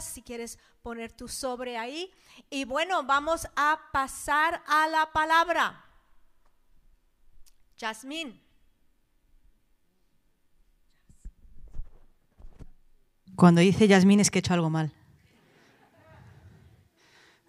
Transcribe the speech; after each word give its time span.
si 0.00 0.22
quieres 0.22 0.58
poner 0.82 1.10
tu 1.10 1.26
sobre 1.26 1.76
ahí. 1.76 2.12
Y 2.50 2.64
bueno, 2.64 3.02
vamos 3.02 3.48
a 3.56 3.80
pasar 3.92 4.62
a 4.66 4.86
la 4.86 5.12
palabra. 5.12 5.84
Jasmine. 7.78 8.40
Cuando 13.34 13.60
dice 13.60 13.88
Yasmín 13.88 14.20
es 14.20 14.30
que 14.30 14.38
he 14.38 14.40
hecho 14.40 14.54
algo 14.54 14.70
mal. 14.70 14.92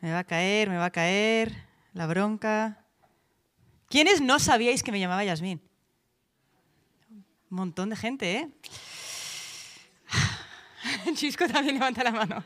Me 0.01 0.11
va 0.11 0.19
a 0.19 0.23
caer, 0.23 0.69
me 0.69 0.77
va 0.77 0.85
a 0.85 0.91
caer 0.91 1.55
la 1.93 2.07
bronca. 2.07 2.83
¿Quiénes 3.89 4.21
no 4.21 4.39
sabíais 4.39 4.83
que 4.83 4.91
me 4.91 4.99
llamaba 4.99 5.23
Yasmín? 5.23 5.61
Un 7.49 7.57
montón 7.57 7.89
de 7.89 7.95
gente, 7.95 8.37
¿eh? 8.37 8.51
Chisco 11.15 11.47
también 11.47 11.75
levanta 11.75 12.03
la 12.03 12.11
mano. 12.11 12.43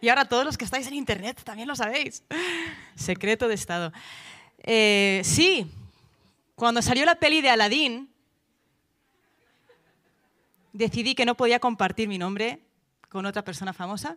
Y 0.00 0.08
ahora 0.08 0.24
todos 0.24 0.44
los 0.44 0.56
que 0.56 0.64
estáis 0.64 0.86
en 0.86 0.94
internet 0.94 1.42
también 1.44 1.68
lo 1.68 1.76
sabéis. 1.76 2.22
Secreto 2.94 3.48
de 3.48 3.54
Estado. 3.54 3.92
Eh, 4.58 5.20
sí, 5.24 5.70
cuando 6.54 6.82
salió 6.82 7.04
la 7.04 7.16
peli 7.16 7.40
de 7.40 7.50
Aladdin, 7.50 8.08
decidí 10.72 11.14
que 11.14 11.26
no 11.26 11.36
podía 11.36 11.60
compartir 11.60 12.08
mi 12.08 12.18
nombre 12.18 12.60
con 13.08 13.26
otra 13.26 13.44
persona 13.44 13.72
famosa. 13.72 14.16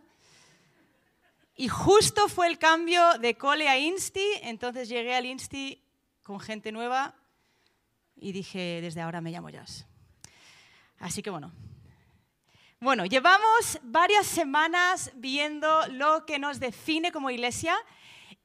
Y 1.56 1.68
justo 1.68 2.28
fue 2.28 2.46
el 2.46 2.58
cambio 2.58 3.18
de 3.18 3.36
Cole 3.36 3.68
a 3.68 3.78
Insti, 3.78 4.26
entonces 4.42 4.88
llegué 4.88 5.14
al 5.14 5.26
Insti 5.26 5.82
con 6.22 6.40
gente 6.40 6.72
nueva 6.72 7.14
y 8.16 8.32
dije, 8.32 8.80
desde 8.80 9.00
ahora 9.00 9.20
me 9.20 9.30
llamo 9.30 9.50
Jazz. 9.50 9.89
Así 11.00 11.22
que 11.22 11.30
bueno. 11.30 11.50
Bueno, 12.78 13.04
llevamos 13.04 13.78
varias 13.82 14.26
semanas 14.26 15.10
viendo 15.14 15.86
lo 15.88 16.24
que 16.24 16.38
nos 16.38 16.60
define 16.60 17.10
como 17.10 17.30
iglesia 17.30 17.74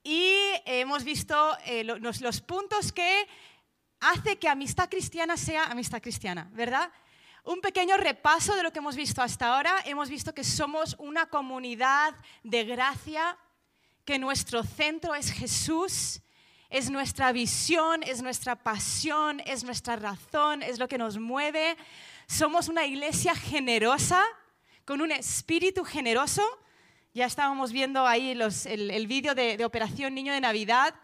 y 0.03 0.33
hemos 0.65 1.03
visto 1.03 1.35
eh, 1.65 1.83
los, 1.83 2.21
los 2.21 2.41
puntos 2.41 2.91
que 2.91 3.27
hace 3.99 4.37
que 4.37 4.47
amistad 4.47 4.89
cristiana 4.89 5.37
sea 5.37 5.65
amistad 5.65 6.01
cristiana, 6.01 6.49
¿verdad? 6.53 6.91
Un 7.43 7.59
pequeño 7.61 7.97
repaso 7.97 8.55
de 8.55 8.63
lo 8.63 8.71
que 8.71 8.79
hemos 8.79 8.95
visto 8.95 9.21
hasta 9.21 9.53
ahora. 9.53 9.75
Hemos 9.85 10.09
visto 10.09 10.33
que 10.33 10.43
somos 10.43 10.95
una 10.97 11.27
comunidad 11.27 12.15
de 12.43 12.63
gracia, 12.63 13.37
que 14.03 14.17
nuestro 14.17 14.63
centro 14.63 15.13
es 15.13 15.31
Jesús, 15.31 16.21
es 16.69 16.89
nuestra 16.89 17.31
visión, 17.31 18.03
es 18.03 18.21
nuestra 18.21 18.55
pasión, 18.55 19.41
es 19.45 19.63
nuestra 19.63 19.95
razón, 19.95 20.63
es 20.63 20.79
lo 20.79 20.87
que 20.87 20.97
nos 20.97 21.17
mueve. 21.17 21.77
Somos 22.27 22.69
una 22.69 22.85
iglesia 22.85 23.35
generosa, 23.35 24.23
con 24.83 25.01
un 25.01 25.11
espíritu 25.11 25.83
generoso. 25.83 26.43
Ya 27.13 27.25
estábamos 27.25 27.71
viendo 27.71 28.05
ahí 28.07 28.31
el, 28.31 29.07
vídeo 29.07 29.35
de, 29.35 29.57
de, 29.57 29.65
Operación 29.65 30.13
Niño 30.15 30.33
de 30.33 30.41
Navidad. 30.41 30.95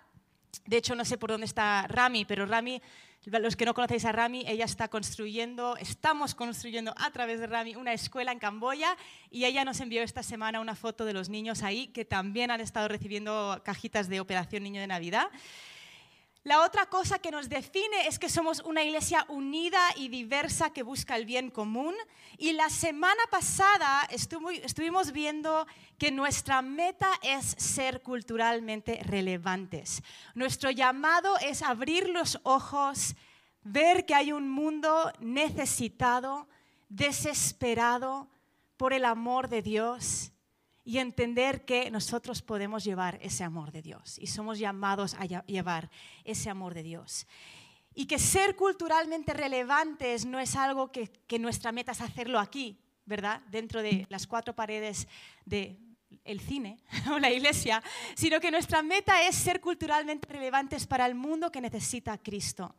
De 0.65 0.77
hecho, 0.77 0.95
no 0.95 1.05
sé 1.05 1.17
por 1.17 1.31
dónde 1.31 1.45
está 1.45 1.87
Rami, 1.87 2.25
pero 2.25 2.45
Rami, 2.45 2.81
los 3.25 3.55
que 3.55 3.65
no 3.65 3.75
conocéis 3.75 4.05
a 4.05 4.11
Rami, 4.11 4.43
ella 4.47 4.65
está 4.65 4.87
construyendo, 4.87 5.77
estamos 5.77 6.33
construyendo 6.33 6.93
a 6.97 7.11
través 7.11 7.39
de 7.39 7.45
Rami 7.45 7.75
una 7.75 7.93
escuela 7.93 8.31
en 8.31 8.39
Camboya 8.39 8.97
y 9.29 9.45
ella 9.45 9.63
nos 9.63 9.79
envió 9.79 10.01
esta 10.01 10.23
semana 10.23 10.59
una 10.59 10.75
foto 10.75 11.05
de 11.05 11.13
los 11.13 11.29
niños 11.29 11.61
ahí 11.61 11.87
que 11.87 12.03
también 12.03 12.49
han 12.49 12.61
estado 12.61 12.87
recibiendo 12.87 13.61
cajitas 13.63 14.09
de 14.09 14.19
Operación 14.19 14.63
Niño 14.63 14.81
de 14.81 14.87
Navidad. 14.87 15.27
La 16.43 16.63
otra 16.63 16.87
cosa 16.87 17.19
que 17.19 17.29
nos 17.29 17.49
define 17.49 18.07
es 18.07 18.17
que 18.17 18.27
somos 18.27 18.61
una 18.61 18.83
iglesia 18.83 19.27
unida 19.29 19.79
y 19.95 20.09
diversa 20.09 20.73
que 20.73 20.81
busca 20.81 21.15
el 21.15 21.27
bien 21.27 21.51
común. 21.51 21.93
Y 22.39 22.53
la 22.53 22.69
semana 22.71 23.21
pasada 23.29 24.07
estuvimos 24.09 25.11
viendo 25.11 25.67
que 25.99 26.09
nuestra 26.09 26.63
meta 26.63 27.11
es 27.21 27.45
ser 27.45 28.01
culturalmente 28.01 29.01
relevantes. 29.03 30.01
Nuestro 30.33 30.71
llamado 30.71 31.37
es 31.37 31.61
abrir 31.61 32.09
los 32.09 32.39
ojos, 32.41 33.15
ver 33.61 34.07
que 34.07 34.15
hay 34.15 34.31
un 34.31 34.49
mundo 34.49 35.13
necesitado, 35.19 36.47
desesperado 36.89 38.27
por 38.77 38.93
el 38.93 39.05
amor 39.05 39.47
de 39.47 39.61
Dios 39.61 40.31
y 40.83 40.97
entender 40.97 41.63
que 41.65 41.91
nosotros 41.91 42.41
podemos 42.41 42.83
llevar 42.83 43.19
ese 43.21 43.43
amor 43.43 43.71
de 43.71 43.81
Dios 43.81 44.17
y 44.19 44.27
somos 44.27 44.57
llamados 44.57 45.13
a 45.15 45.25
llevar 45.25 45.91
ese 46.23 46.49
amor 46.49 46.73
de 46.73 46.83
Dios. 46.83 47.27
Y 47.93 48.05
que 48.05 48.19
ser 48.19 48.55
culturalmente 48.55 49.33
relevantes 49.33 50.25
no 50.25 50.39
es 50.39 50.55
algo 50.55 50.91
que, 50.91 51.11
nuestra 51.39 51.71
meta 51.71 51.91
es 51.91 52.01
hacerlo 52.01 52.39
aquí, 52.39 52.79
¿verdad? 53.05 53.41
Dentro 53.49 53.81
de 53.81 54.07
las 54.09 54.27
cuatro 54.27 54.55
paredes 54.55 55.07
del 55.45 55.77
el 56.23 56.39
cine 56.39 56.77
o 57.11 57.19
la 57.19 57.31
iglesia, 57.31 57.83
sino 58.15 58.39
que 58.39 58.51
nuestra 58.51 58.81
meta 58.81 59.23
es 59.23 59.35
ser 59.35 59.59
culturalmente 59.61 60.27
relevantes 60.27 60.87
para 60.87 61.05
el 61.05 61.15
mundo 61.15 61.51
que 61.51 61.61
necesita 61.61 62.13
a 62.13 62.17
Cristo. 62.17 62.75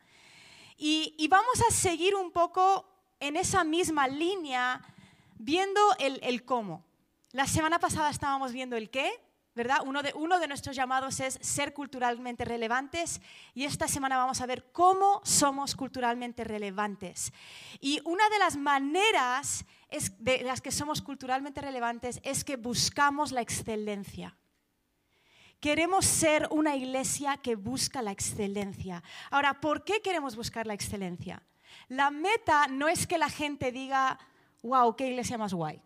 Y, 0.77 1.29
vamos 1.29 1.63
a 1.69 1.73
seguir 1.73 2.15
un 2.17 2.33
poco 2.33 2.89
en 3.21 3.37
esa 3.37 3.63
misma 3.63 4.09
línea 4.09 4.83
viendo 5.39 5.81
el, 5.99 6.19
el 6.23 6.45
cómo. 6.45 6.85
La 7.33 7.47
semana 7.47 7.79
pasada 7.79 8.11
estábamos 8.11 8.53
viendo 8.53 8.77
el 8.77 8.91
qué, 8.91 9.11
¿verdad? 9.55 9.79
Uno 9.87 10.03
de, 10.03 10.49
nuestros 10.49 10.77
llamados 10.77 11.19
es 11.19 11.39
ser 11.41 11.73
culturalmente 11.73 12.45
relevantes 12.45 13.23
y 13.55 13.65
esta 13.65 13.89
semana 13.89 14.19
vamos 14.19 14.43
a 14.43 14.47
ver 14.47 14.71
cómo 14.71 15.23
somos 15.25 15.75
culturalmente 15.75 16.45
relevantes. 16.45 17.33
Y 17.81 18.03
una 18.05 18.29
de 18.29 18.39
las 18.39 18.59
maneras 18.59 19.65
de 20.19 20.43
las 20.43 20.61
que 20.61 20.71
somos 20.71 21.01
culturalmente 21.01 21.63
relevantes 21.63 22.21
es 22.23 22.45
que 22.45 22.57
buscamos 22.57 23.33
la 23.33 23.41
excelencia. 23.41 24.37
Queremos 25.59 26.05
ser 26.05 26.49
una 26.51 26.77
iglesia 26.77 27.39
que 27.39 27.57
busca 27.57 28.03
la 28.03 28.13
excelencia. 28.13 29.03
Ahora, 29.31 29.59
¿por 29.59 29.85
qué 29.85 30.03
queremos 30.03 30.37
buscar 30.37 30.67
la 30.67 30.75
excelencia? 30.75 31.43
La 31.89 32.11
meta 32.11 32.67
no 32.69 32.89
es 32.89 33.07
que 33.07 33.17
la 33.17 33.31
gente 33.31 33.73
diga, 33.73 34.19
wow, 34.63 34.95
qué 34.97 35.09
iglesia 35.09 35.39
más 35.39 35.55
guay. 35.55 35.81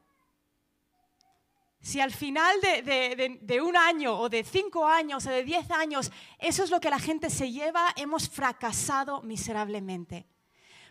Si 1.87 2.01
al 2.01 2.11
final 2.11 2.61
de, 2.61 3.61
un 3.61 3.77
año 3.77 4.19
o 4.19 4.29
de 4.29 4.43
cinco 4.43 4.85
años 4.85 5.25
o 5.25 5.31
de 5.31 5.45
diez 5.45 5.71
años 5.71 6.11
eso 6.37 6.65
es 6.65 6.71
lo 6.71 6.81
que 6.81 6.91
la 6.91 6.99
gente 6.99 7.31
se 7.31 7.53
lleva, 7.53 7.95
hemos 7.95 8.29
fracasado 8.29 9.23
miserablemente. 9.23 10.27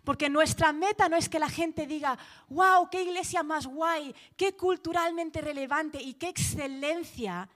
Porque 0.06 0.29
nuestra 0.29 0.72
meta 0.72 1.09
no 1.09 1.17
es 1.17 1.28
que 1.28 1.38
la 1.38 1.50
gente 1.50 1.85
diga, 1.85 2.17
wow, 2.47 2.89
qué 2.89 3.03
iglesia 3.03 3.44
más 3.44 3.67
guay, 3.67 4.16
qué 4.38 4.56
culturalmente 4.56 5.41
relevante 5.41 6.01
y 6.01 6.13
qué 6.13 6.29
excelencia, 6.29 7.50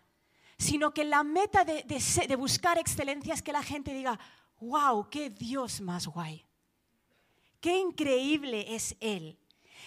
sino 0.57 0.93
que 0.93 1.05
la 1.05 1.23
meta 1.23 1.63
de, 1.63 1.83
de 1.83 2.35
buscar 2.35 2.77
excelencia 2.77 3.33
es 3.35 3.41
que 3.41 3.53
la 3.53 3.63
gente 3.63 3.93
diga, 3.93 4.19
wow, 4.59 5.09
qué 5.09 5.29
Dios 5.29 5.79
más 5.79 6.07
guay, 6.07 6.45
qué 7.61 7.77
increíble 7.77 8.75
es 8.75 8.97
Él. 8.99 9.39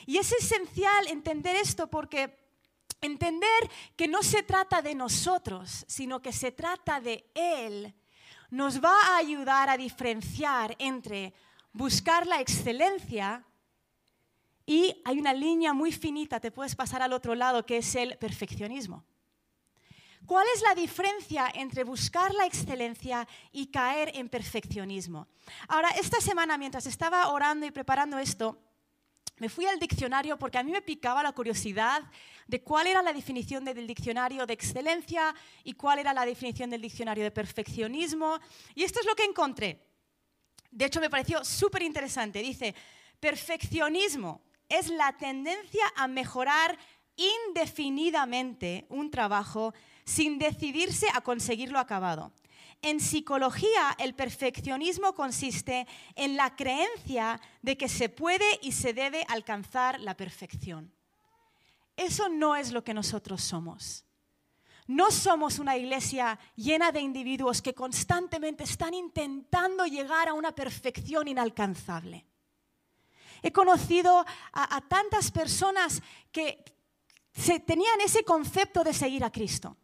Y 0.07 0.17
es 0.17 0.33
esencial 0.33 1.07
entender 1.09 1.55
esto 1.57 1.91
porque 1.91 2.42
Entender 3.03 3.71
que 3.97 4.09
no 4.09 4.23
se 4.23 4.43
trata 4.43 4.81
de 4.81 4.95
nosotros, 4.95 5.85
sino 5.89 6.23
que 6.23 6.33
se 6.33 6.53
trata 6.53 7.01
de 7.01 7.31
Él, 7.35 7.95
nos 8.49 8.83
va 8.83 8.97
a 9.09 9.17
ayudar 9.17 9.69
a 9.69 9.77
diferenciar 9.77 10.75
entre 10.79 11.35
buscar 11.73 12.27
la 12.27 12.41
excelencia 12.41 13.45
y 14.65 15.03
hay 15.05 15.19
una 15.19 15.35
línea 15.35 15.73
muy 15.73 15.93
finita, 15.93 16.39
te 16.41 16.53
puedes 16.53 16.77
pasar 16.77 17.03
al 17.03 17.13
otro 17.13 17.35
lado, 17.35 17.67
que 17.67 17.79
es 17.79 17.95
el 17.95 18.17
perfeccionismo. 18.19 19.05
¿Cuál 20.27 20.47
es 20.55 20.63
la 20.63 20.75
diferencia 20.75 21.51
entre 21.53 21.83
buscar 21.83 22.33
la 22.33 22.47
excelencia 22.47 23.27
y 23.51 23.67
caer 23.67 24.13
en 24.15 24.29
perfeccionismo? 24.29 25.27
Ahora, 25.67 25.91
esta 25.91 26.21
semana, 26.21 26.57
mientras 26.57 26.87
estaba 26.87 27.29
orando 27.29 27.67
y 27.67 27.73
preparando 27.73 28.19
esto, 28.19 28.57
me 29.39 29.49
fui 29.49 29.67
al 29.67 29.79
diccionario 29.79 30.39
porque 30.39 30.59
a 30.59 30.63
mí 30.63 30.73
me 30.73 30.83
picaba 30.83 31.23
la 31.23 31.33
curiosidad 31.33 32.03
de 32.47 32.63
cuál 32.63 32.87
era 32.87 33.03
la 33.03 33.13
definición 33.13 33.65
del 33.65 33.87
diccionario 33.87 34.47
de 34.47 34.55
excelencia 34.55 35.35
y 35.65 35.73
cuál 35.75 35.99
era 35.99 36.13
la 36.13 36.27
definición 36.27 36.71
del 36.71 36.83
diccionario 36.83 37.25
de 37.25 37.31
perfeccionismo. 37.31 38.39
Y 38.75 38.85
esto 38.85 39.01
es 39.01 39.07
lo 39.07 39.15
que 39.15 39.25
encontré. 39.25 39.87
De 40.71 40.85
hecho, 40.85 41.01
me 41.01 41.11
pareció 41.11 41.45
súper 41.45 41.83
interesante. 41.83 42.41
Dice, 42.41 42.75
perfeccionismo 43.21 44.43
es 44.69 44.89
la 44.89 45.17
tendencia 45.17 45.85
a 45.97 46.09
mejorar 46.09 46.79
indefinidamente 47.17 48.87
un 48.89 49.11
trabajo 49.11 49.75
sin 50.05 50.39
decidirse 50.39 51.07
a 51.15 51.21
conseguirlo 51.21 51.79
acabado. 51.79 52.33
En 52.83 52.99
psicología, 52.99 53.95
el 53.99 54.15
perfeccionismo 54.15 55.15
consiste 55.15 55.87
en 56.17 56.37
la 56.37 56.57
creencia 56.57 57.41
de 57.63 57.77
que 57.77 57.89
se 57.89 58.09
puede 58.09 58.59
y 58.61 58.73
se 58.73 58.93
debe 58.93 59.25
alcanzar 59.29 60.01
la 60.01 60.17
perfección. 60.17 60.93
Eso 61.97 62.29
no 62.29 62.57
es 62.57 62.73
lo 62.73 62.83
que 62.83 62.93
nosotros 62.93 63.41
somos. 63.43 64.05
No 64.89 65.13
somos 65.13 65.61
una 65.61 65.77
iglesia 65.77 66.41
llena 66.57 66.91
de 66.91 67.01
individuos 67.01 67.63
que 67.63 67.73
constantemente 67.73 68.65
están 68.65 68.95
intentando 68.95 69.87
llegar 69.87 70.29
a 70.29 70.35
una 70.35 70.53
perfección 70.53 71.29
inalcanzable. 71.29 72.27
He 73.43 73.53
conocido 73.53 74.25
a, 74.53 74.81
tantas 74.89 75.31
personas 75.31 76.03
que 76.33 76.65
se, 77.33 77.61
tenían 77.61 78.01
ese 78.01 78.25
concepto 78.25 78.83
de 78.83 78.93
seguir 78.93 79.25
a 79.25 79.31
Cristo. 79.31 79.77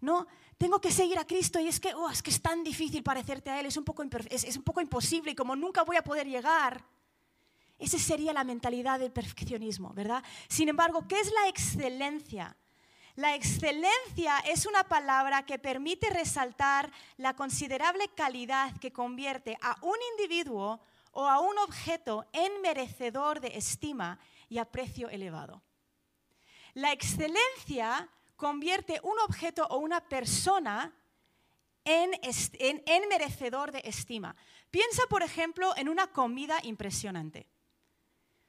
¿no? 0.00 0.26
Tengo 0.58 0.80
que 0.80 0.90
seguir 0.90 1.18
a 1.18 1.26
Cristo 1.26 1.60
y 1.60 1.68
es 1.68 1.78
que, 1.78 1.94
oh, 1.94 2.08
es 2.08 2.22
que 2.22 2.30
es 2.30 2.40
tan 2.40 2.64
difícil 2.64 3.02
parecerte 3.02 3.50
a 3.50 3.60
Él, 3.60 3.66
es 3.66 3.76
un, 3.76 3.84
poco 3.84 4.02
es, 4.30 4.56
un 4.56 4.62
poco 4.62 4.80
imposible 4.80 5.32
y 5.32 5.34
como 5.34 5.54
nunca 5.54 5.82
voy 5.82 5.96
a 5.96 6.02
poder 6.02 6.26
llegar. 6.26 6.82
Esa 7.78 7.98
sería 7.98 8.32
la 8.32 8.42
mentalidad 8.42 8.98
del 8.98 9.12
perfeccionismo, 9.12 9.92
¿verdad? 9.92 10.24
Sin 10.48 10.70
embargo, 10.70 11.06
¿qué 11.06 11.20
es 11.20 11.30
la 11.30 11.48
excelencia? 11.48 12.56
La 13.16 13.34
excelencia 13.34 14.38
es 14.40 14.64
una 14.64 14.84
palabra 14.84 15.44
que 15.44 15.58
permite 15.58 16.08
resaltar 16.08 16.90
la 17.18 17.34
considerable 17.34 18.08
calidad 18.14 18.78
que 18.78 18.92
convierte 18.92 19.58
a 19.60 19.76
un 19.82 19.96
individuo 20.12 20.80
o 21.12 21.26
a 21.26 21.38
un 21.40 21.58
objeto 21.58 22.26
en 22.32 22.60
merecedor 22.62 23.40
de 23.40 23.56
estima 23.56 24.18
y 24.48 24.58
aprecio 24.58 25.08
elevado. 25.08 25.62
La 26.74 26.92
excelencia 26.92 28.08
convierte 28.36 29.00
un 29.02 29.18
objeto 29.20 29.66
o 29.66 29.78
una 29.78 30.00
persona 30.00 30.94
en, 31.84 33.08
merecedor 33.08 33.72
de 33.72 33.80
estima. 33.84 34.36
Piensa, 34.70 35.02
por 35.08 35.22
ejemplo, 35.22 35.72
en 35.76 35.88
una 35.88 36.08
comida 36.08 36.58
impresionante. 36.62 37.46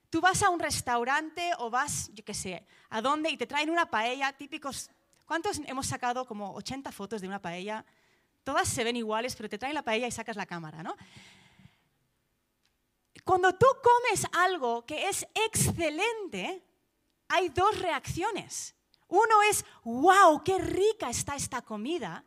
Tú 0.09 0.21
vas 0.21 0.41
a 0.43 0.49
un 0.49 0.59
restaurante 0.59 1.51
o 1.59 1.69
vas, 1.69 2.09
yo 2.13 2.23
qué 2.23 2.33
sé, 2.33 2.65
a 2.89 3.01
dónde 3.01 3.29
y 3.29 3.37
te 3.37 3.45
traen 3.45 3.69
una 3.69 3.89
paella, 3.89 4.33
típicos. 4.33 4.89
¿Cuántos 5.25 5.59
hemos 5.65 5.87
sacado 5.87 6.25
como 6.25 6.53
80 6.55 6.91
fotos 6.91 7.21
de 7.21 7.27
una 7.27 7.41
paella? 7.41 7.85
Todas 8.43 8.67
se 8.67 8.83
ven 8.83 8.95
iguales, 8.95 9.35
pero 9.35 9.49
te 9.49 9.57
traen 9.57 9.75
la 9.75 9.83
paella 9.83 10.07
y 10.07 10.11
sacas 10.11 10.37
la 10.37 10.45
cámara, 10.45 10.81
¿no? 10.81 10.95
Cuando 13.23 13.53
tú 13.53 13.65
comes 13.83 14.25
algo 14.31 14.85
que 14.85 15.09
es 15.09 15.27
excelente, 15.33 16.63
hay 17.27 17.49
dos 17.49 17.77
reacciones. 17.79 18.76
Uno 19.07 19.43
es, 19.49 19.65
wow, 19.83 20.43
qué 20.43 20.57
rica 20.57 21.09
está 21.09 21.35
esta 21.35 21.61
comida. 21.61 22.25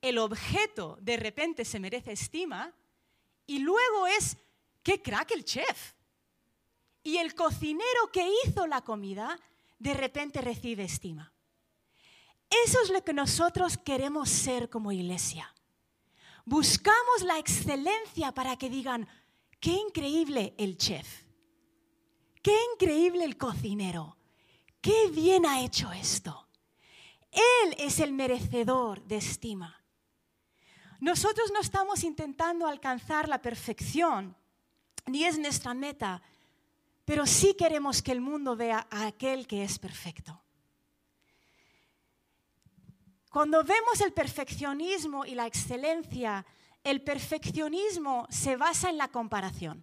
El 0.00 0.18
objeto 0.18 0.98
de 1.00 1.16
repente 1.16 1.64
se 1.64 1.78
merece 1.78 2.12
estima. 2.12 2.74
Y 3.46 3.58
luego 3.60 4.06
es, 4.06 4.36
qué 4.82 5.00
crack 5.00 5.30
el 5.32 5.44
chef. 5.44 5.94
Y 7.02 7.18
el 7.18 7.34
cocinero 7.34 8.10
que 8.12 8.28
hizo 8.44 8.66
la 8.66 8.82
comida 8.82 9.38
de 9.78 9.94
repente 9.94 10.40
recibe 10.40 10.84
estima. 10.84 11.32
Eso 12.64 12.80
es 12.82 12.90
lo 12.90 13.02
que 13.04 13.12
nosotros 13.12 13.76
queremos 13.76 14.30
ser 14.30 14.70
como 14.70 14.92
iglesia. 14.92 15.52
Buscamos 16.44 17.22
la 17.22 17.38
excelencia 17.38 18.32
para 18.32 18.56
que 18.56 18.70
digan, 18.70 19.08
qué 19.60 19.72
increíble 19.72 20.54
el 20.58 20.76
chef, 20.76 21.24
qué 22.42 22.56
increíble 22.74 23.24
el 23.24 23.36
cocinero, 23.36 24.16
qué 24.84 25.08
bien 25.10 25.46
ha 25.46 25.62
hecho 25.62 25.90
esto. 25.92 26.46
Él 27.32 27.74
es 27.78 28.00
el 28.00 28.12
merecedor 28.12 29.02
de 29.04 29.16
estima. 29.16 29.82
Nosotros 31.00 31.50
no 31.52 31.60
estamos 31.60 32.04
intentando 32.04 32.66
alcanzar 32.66 33.26
la 33.26 33.40
perfección, 33.40 34.36
ni 35.06 35.24
es 35.24 35.38
nuestra 35.38 35.72
meta, 35.72 36.22
pero 37.06 37.26
sí 37.26 37.54
queremos 37.54 38.02
que 38.02 38.12
el 38.12 38.20
mundo 38.20 38.56
vea 38.56 38.86
a 38.90 39.06
aquel 39.06 39.46
que 39.46 39.64
es 39.64 39.78
perfecto. 39.78 40.42
Cuando 43.30 43.64
vemos 43.64 44.02
el 44.02 44.12
perfeccionismo 44.12 45.24
y 45.24 45.34
la 45.34 45.46
excelencia, 45.46 46.44
el 46.84 47.02
perfeccionismo 47.02 48.26
se 48.28 48.56
basa 48.56 48.90
en 48.90 48.98
la 48.98 49.08
comparación. 49.08 49.82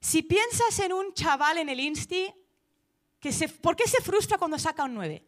Si 0.00 0.22
piensas 0.22 0.78
en 0.80 0.92
un 0.92 1.14
chaval 1.14 1.58
en 1.58 1.70
el 1.70 1.80
Insti, 1.80 2.32
¿Por 3.60 3.76
qué 3.76 3.86
se 3.86 4.02
frustra 4.02 4.38
cuando 4.38 4.58
saca 4.58 4.84
un 4.84 4.94
9? 4.94 5.24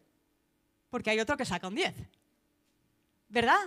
Porque 0.89 1.09
hay 1.09 1.19
otro 1.19 1.37
que 1.37 1.45
saca 1.45 1.67
un 1.67 1.75
10. 1.75 1.93
¿Verdad? 3.29 3.59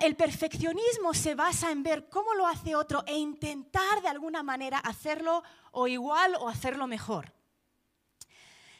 el 0.00 0.16
perfeccionismo 0.16 1.12
se 1.12 1.34
basa 1.34 1.70
en 1.70 1.82
ver 1.82 2.08
cómo 2.08 2.32
lo 2.34 2.46
hace 2.46 2.74
otro 2.74 3.04
e 3.06 3.14
intentar 3.16 4.00
de 4.00 4.08
alguna 4.08 4.42
manera 4.42 4.78
hacerlo 4.78 5.42
o 5.70 5.86
igual 5.86 6.34
o 6.40 6.48
hacerlo 6.48 6.86
mejor. 6.86 7.34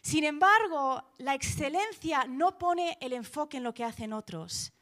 Sin 0.01 0.25
embargo, 0.25 1.03
la 1.19 1.35
excelencia 1.35 2.25
no 2.27 2.57
pone 2.59 2.97
el 3.01 3.13
enfoque 3.13 3.59
en 3.59 3.65
lo 3.65 3.75
que 3.75 3.85
hacen 3.85 4.13
otros, 4.13 4.73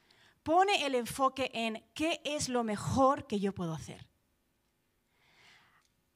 pone 0.43 0.87
el 0.87 0.95
enfoque 0.95 1.51
en 1.53 1.83
qué 1.95 2.21
es 2.25 2.49
lo 2.49 2.63
mejor 2.63 3.27
que 3.27 3.41
yo 3.41 3.53
puedo 3.53 3.73
hacer. 3.73 4.07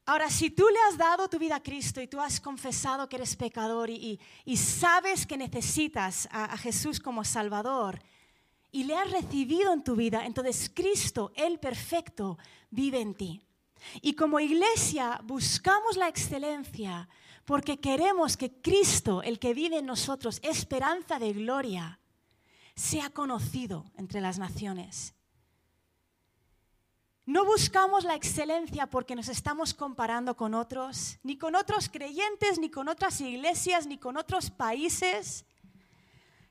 Ahora, 0.09 0.31
si 0.31 0.49
tú 0.49 0.67
le 0.67 0.79
has 0.89 0.97
dado 0.97 1.29
tu 1.29 1.39
vida 1.39 1.57
a 1.57 1.63
Cristo 1.63 2.01
y 2.01 2.07
tú 2.07 2.19
has 2.19 2.41
confesado 2.41 3.11
que 3.11 3.17
eres 3.17 3.37
pecador 3.37 3.91
y, 3.91 4.19
sabes 4.57 5.27
que 5.27 5.37
necesitas 5.37 6.27
a, 6.33 6.57
Jesús 6.57 6.99
como 6.99 7.25
Salvador 7.25 8.01
y 8.73 8.85
le 8.85 8.97
has 8.97 9.11
recibido 9.11 9.71
en 9.71 9.85
tu 9.85 9.97
vida, 9.97 10.25
entonces 10.25 10.71
Cristo, 10.75 11.31
el 11.37 11.59
perfecto, 11.59 12.39
vive 12.71 13.03
en 13.03 13.15
ti. 13.15 13.43
Y 14.01 14.15
como 14.15 14.41
iglesia 14.41 15.21
buscamos 15.25 15.99
la 15.99 16.09
excelencia 16.09 17.07
porque 17.45 17.79
queremos 17.79 18.39
que 18.39 18.63
Cristo, 18.63 19.23
el 19.23 19.39
que 19.39 19.53
vive 19.53 19.77
en 19.77 19.85
nosotros, 19.85 20.41
esperanza 20.43 21.19
de 21.19 21.35
gloria, 21.35 22.01
sea 22.75 23.11
conocido 23.11 23.85
entre 23.99 24.23
las 24.23 24.39
naciones. 24.39 25.18
No 27.29 27.45
buscamos 27.45 28.05
la 28.05 28.15
excelencia 28.15 28.87
porque 28.87 29.15
nos 29.15 29.29
estamos 29.29 29.75
comparando 29.75 30.35
con 30.35 30.55
otros, 30.55 31.19
ni 31.23 31.37
con 31.37 31.57
otros 31.57 31.91
creyentes, 31.91 32.59
ni 32.59 32.71
con 32.71 32.89
otras 32.89 33.21
iglesias, 33.21 33.87
ni 33.87 33.99
con 33.99 34.17
otros 34.17 34.51
países, 34.51 35.45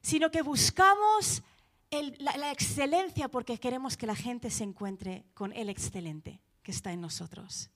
sino 0.01 0.29
que 0.29 0.43
buscamos 0.43 1.41
la, 2.19 2.37
la 2.37 2.51
excelencia 2.51 3.27
porque 3.27 3.57
queremos 3.59 3.97
que 3.97 4.05
la 4.05 4.15
gente 4.15 4.51
se 4.51 4.65
encuentre 4.65 5.25
con 5.33 5.51
el 5.51 5.69
excelente 5.69 6.43
que 6.61 6.69
está 6.69 6.91
en 6.91 7.01
nosotros. 7.01 7.71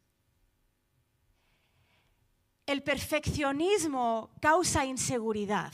El 2.68 2.84
perfeccionismo 2.84 4.30
causa 4.40 4.86
inseguridad 4.86 5.74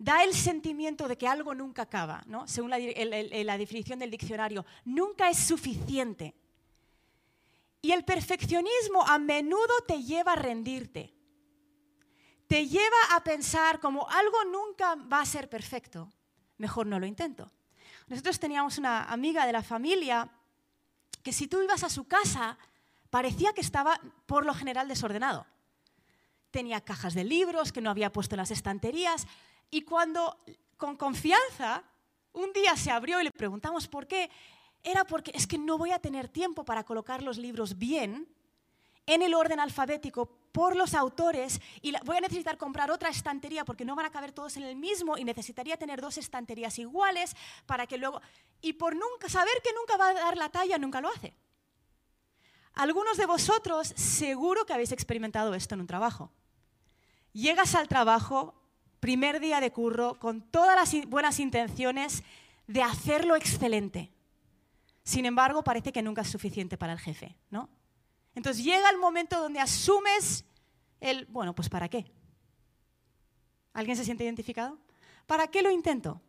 da 0.00 0.24
el 0.24 0.32
sentimiento 0.32 1.06
de 1.08 1.18
que 1.18 1.28
algo 1.28 1.54
nunca 1.54 1.82
acaba, 1.82 2.24
según 2.46 2.70
la 2.70 3.58
definición 3.58 3.98
del 3.98 4.10
diccionario, 4.10 4.64
nunca 4.86 5.28
es 5.28 5.38
suficiente. 5.38 6.34
Y 7.82 7.92
el 7.92 8.02
perfeccionismo 8.04 9.06
a 9.06 9.18
menudo 9.18 9.84
te 9.86 10.02
lleva 10.02 10.32
a 10.32 10.36
rendirte, 10.36 11.14
te 12.46 12.66
lleva 12.66 12.96
a 13.14 13.22
pensar 13.22 13.78
como 13.78 14.08
algo 14.08 14.44
nunca 14.46 14.94
va 14.94 15.20
a 15.20 15.26
ser 15.26 15.50
perfecto, 15.50 16.10
mejor 16.56 16.86
no 16.86 16.98
lo 16.98 17.04
intento. 17.04 17.52
Nosotros 18.06 18.40
teníamos 18.40 18.78
una 18.78 19.04
amiga 19.04 19.44
de 19.44 19.52
la 19.52 19.62
familia 19.62 20.30
que 21.22 21.32
si 21.32 21.46
tú 21.46 21.60
ibas 21.60 21.84
a 21.84 21.90
su 21.90 22.08
casa 22.08 22.56
parecía 23.10 23.52
que 23.52 23.60
estaba 23.60 24.00
por 24.24 24.46
lo 24.46 24.54
general 24.54 24.88
desordenado. 24.88 25.46
Tenía 26.50 26.80
cajas 26.80 27.12
de 27.12 27.24
libros 27.24 27.70
que 27.70 27.82
no 27.82 27.90
había 27.90 28.10
puesto 28.12 28.34
en 28.34 28.38
las 28.38 28.50
estanterías, 28.50 29.26
y 29.70 29.82
cuando 29.82 30.36
con 30.76 30.96
confianza 30.96 31.84
un 32.32 32.52
día 32.52 32.76
se 32.76 32.90
abrió 32.90 33.20
y 33.20 33.24
le 33.24 33.30
preguntamos 33.30 33.88
por 33.88 34.06
qué, 34.06 34.30
era 34.82 35.04
porque 35.04 35.32
es 35.34 35.46
que 35.46 35.58
no 35.58 35.78
voy 35.78 35.90
a 35.90 35.98
tener 35.98 36.28
tiempo 36.28 36.64
para 36.64 36.84
colocar 36.84 37.22
los 37.22 37.38
libros 37.38 37.76
bien 37.76 38.28
en 39.06 39.22
el 39.22 39.34
orden 39.34 39.60
alfabético 39.60 40.26
por 40.52 40.76
los 40.76 40.94
autores 40.94 41.60
y 41.82 41.92
voy 42.04 42.16
a 42.16 42.20
necesitar 42.20 42.56
comprar 42.56 42.90
otra 42.90 43.08
estantería 43.08 43.64
porque 43.64 43.84
no 43.84 43.94
van 43.94 44.06
a 44.06 44.10
caber 44.10 44.32
todos 44.32 44.56
en 44.56 44.64
el 44.64 44.76
mismo 44.76 45.18
y 45.18 45.24
necesitaría 45.24 45.76
tener 45.76 46.00
dos 46.00 46.18
estanterías 46.18 46.78
iguales 46.78 47.34
para 47.66 47.86
que 47.86 47.98
luego... 47.98 48.20
Y 48.62 48.74
por 48.74 48.94
nunca 48.94 49.28
saber 49.28 49.54
que 49.62 49.72
nunca 49.72 49.96
va 49.96 50.10
a 50.10 50.14
dar 50.14 50.36
la 50.36 50.50
talla, 50.50 50.76
nunca 50.76 51.00
lo 51.00 51.08
hace. 51.08 51.34
Algunos 52.74 53.16
de 53.16 53.26
vosotros 53.26 53.88
seguro 53.96 54.64
que 54.66 54.72
habéis 54.72 54.92
experimentado 54.92 55.54
esto 55.54 55.74
en 55.74 55.80
un 55.82 55.86
trabajo. 55.86 56.30
Llegas 57.32 57.74
al 57.74 57.88
trabajo 57.88 58.59
primer 59.00 59.40
día 59.40 59.60
de 59.60 59.72
curro, 59.72 60.18
con 60.18 60.42
todas 60.42 60.76
las 60.76 61.08
buenas 61.08 61.40
intenciones 61.40 62.22
de 62.66 62.82
hacerlo 62.82 63.34
excelente. 63.34 64.12
Sin 65.02 65.26
embargo, 65.26 65.64
parece 65.64 65.92
que 65.92 66.02
nunca 66.02 66.22
es 66.22 66.28
suficiente 66.28 66.78
para 66.78 66.92
el 66.92 66.98
jefe, 66.98 67.36
¿no? 67.50 67.68
Entonces 68.34 68.62
llega 68.62 68.88
el 68.90 68.98
momento 68.98 69.40
donde 69.40 69.58
asumes 69.58 70.44
el, 71.00 71.26
bueno, 71.26 71.54
pues 71.54 71.68
¿para 71.68 71.88
qué? 71.88 72.12
¿Alguien 73.72 73.96
se 73.96 74.04
siente 74.04 74.24
identificado? 74.24 74.78
¿Para 75.26 75.48
qué 75.48 75.62
lo 75.62 75.70
intento? 75.70 76.20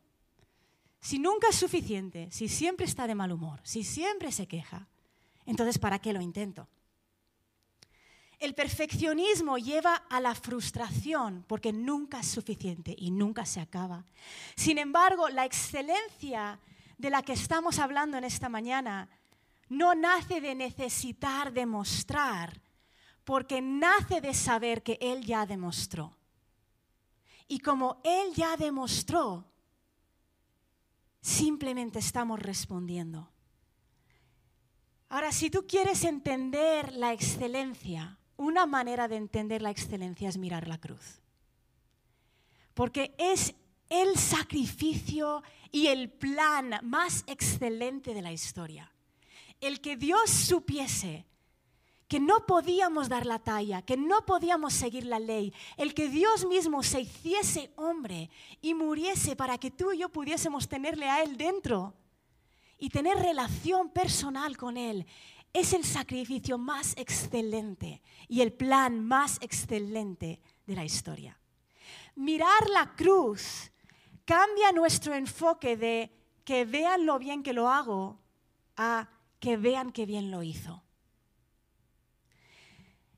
Si 1.00 1.20
nunca 1.20 1.48
es 1.50 1.56
suficiente, 1.56 2.30
si 2.32 2.48
siempre 2.48 2.86
está 2.86 3.08
de 3.08 3.16
mal 3.16 3.32
humor, 3.32 3.60
si 3.64 3.84
siempre 3.84 4.32
se 4.32 4.48
queja, 4.48 4.88
entonces 5.46 5.80
¿para 5.80 6.00
qué 6.00 6.14
lo 6.14 6.22
intento? 6.22 6.68
El 8.42 8.56
perfeccionismo 8.56 9.60
lleva 9.60 9.98
a 10.10 10.20
la 10.20 10.34
frustración 10.34 11.46
porque 11.48 11.72
nunca 11.72 12.22
es 12.22 12.28
suficiente 12.28 12.96
y 12.98 13.12
nunca 13.12 13.46
se 13.46 13.62
acaba. 13.62 14.04
Sin 14.56 14.80
embargo, 14.80 15.30
la 15.30 15.46
excelencia 15.46 16.60
de 16.98 17.10
la 17.12 17.22
que 17.22 17.34
estamos 17.34 17.78
hablando 17.78 18.18
en 18.18 18.24
esta 18.24 18.50
mañana 18.50 19.08
no 19.70 19.94
nace 19.94 20.42
de 20.42 20.56
necesitar 20.56 21.54
demostrar, 21.54 22.60
porque 23.26 23.62
nace 23.62 24.22
de 24.22 24.34
saber 24.34 24.82
que 24.82 24.98
Él 25.00 25.24
ya 25.24 25.46
demostró. 25.46 26.18
Y 27.48 27.60
como 27.60 28.02
Él 28.04 28.34
ya 28.34 28.58
demostró, 28.58 29.46
simplemente 31.22 32.00
estamos 32.00 32.40
respondiendo. 32.40 33.30
Ahora, 35.10 35.32
si 35.32 35.52
tú 35.52 35.68
quieres 35.68 36.04
entender 36.06 36.94
la 36.94 37.14
excelencia, 37.14 38.18
una 38.42 38.66
manera 38.66 39.08
de 39.08 39.16
entender 39.16 39.62
la 39.62 39.72
excelencia 39.72 40.30
es 40.30 40.38
mirar 40.38 40.68
la 40.68 40.80
cruz. 40.80 41.22
Porque 42.74 43.14
es 43.18 43.54
el 43.90 44.18
sacrificio 44.18 45.44
y 45.72 45.88
el 45.88 46.10
plan 46.10 46.80
más 46.84 47.24
excelente 47.28 48.14
de 48.14 48.22
la 48.22 48.32
historia. 48.32 48.92
El 49.60 49.80
que 49.82 49.96
Dios 49.96 50.30
supiese 50.30 51.26
que 52.08 52.20
no 52.20 52.46
podíamos 52.46 53.08
dar 53.08 53.26
la 53.26 53.40
talla, 53.40 53.84
que 53.84 53.96
no 53.96 54.26
podíamos 54.26 54.74
seguir 54.74 55.06
la 55.06 55.18
ley, 55.18 55.54
el 55.78 55.94
que 55.94 56.10
Dios 56.10 56.46
mismo 56.46 56.84
se 56.84 57.00
hiciese 57.02 57.72
hombre 57.78 58.30
y 58.62 58.74
muriese 58.74 59.38
para 59.38 59.58
que 59.58 59.72
tú 59.72 59.94
y 59.94 60.00
yo 60.00 60.10
pudiésemos 60.10 60.68
tenerle 60.68 61.08
a 61.08 61.24
Él 61.24 61.38
dentro 61.38 61.94
y 62.78 62.90
tener 62.90 63.18
relación 63.18 63.90
personal 63.92 64.58
con 64.58 64.76
Él, 64.76 65.06
es 65.54 65.74
el 65.74 65.84
sacrificio 65.84 66.58
más 66.58 66.94
excelente 66.98 68.02
y 68.28 68.42
el 68.42 68.54
plan 68.54 69.04
más 69.04 69.38
excelente 69.42 70.42
de 70.66 70.76
la 70.76 70.86
historia. 70.86 71.38
Mirar 72.16 72.70
la 72.70 72.96
cruz 72.96 73.72
cambia 74.26 74.72
nuestro 74.72 75.14
enfoque 75.14 75.76
de 75.76 76.12
que 76.44 76.66
vean 76.66 77.06
lo 77.06 77.20
bien 77.20 77.44
que 77.44 77.54
lo 77.54 77.70
hago 77.70 78.20
a 78.78 79.10
que 79.40 79.58
vean 79.58 79.92
qué 79.92 80.06
bien 80.06 80.32
lo 80.32 80.44
hizo. 80.44 80.84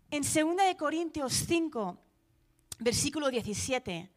En 0.10 0.22
2 0.22 0.76
Corintios 0.78 1.34
5, 1.34 1.98
versículo 2.80 3.30
17, 3.30 4.12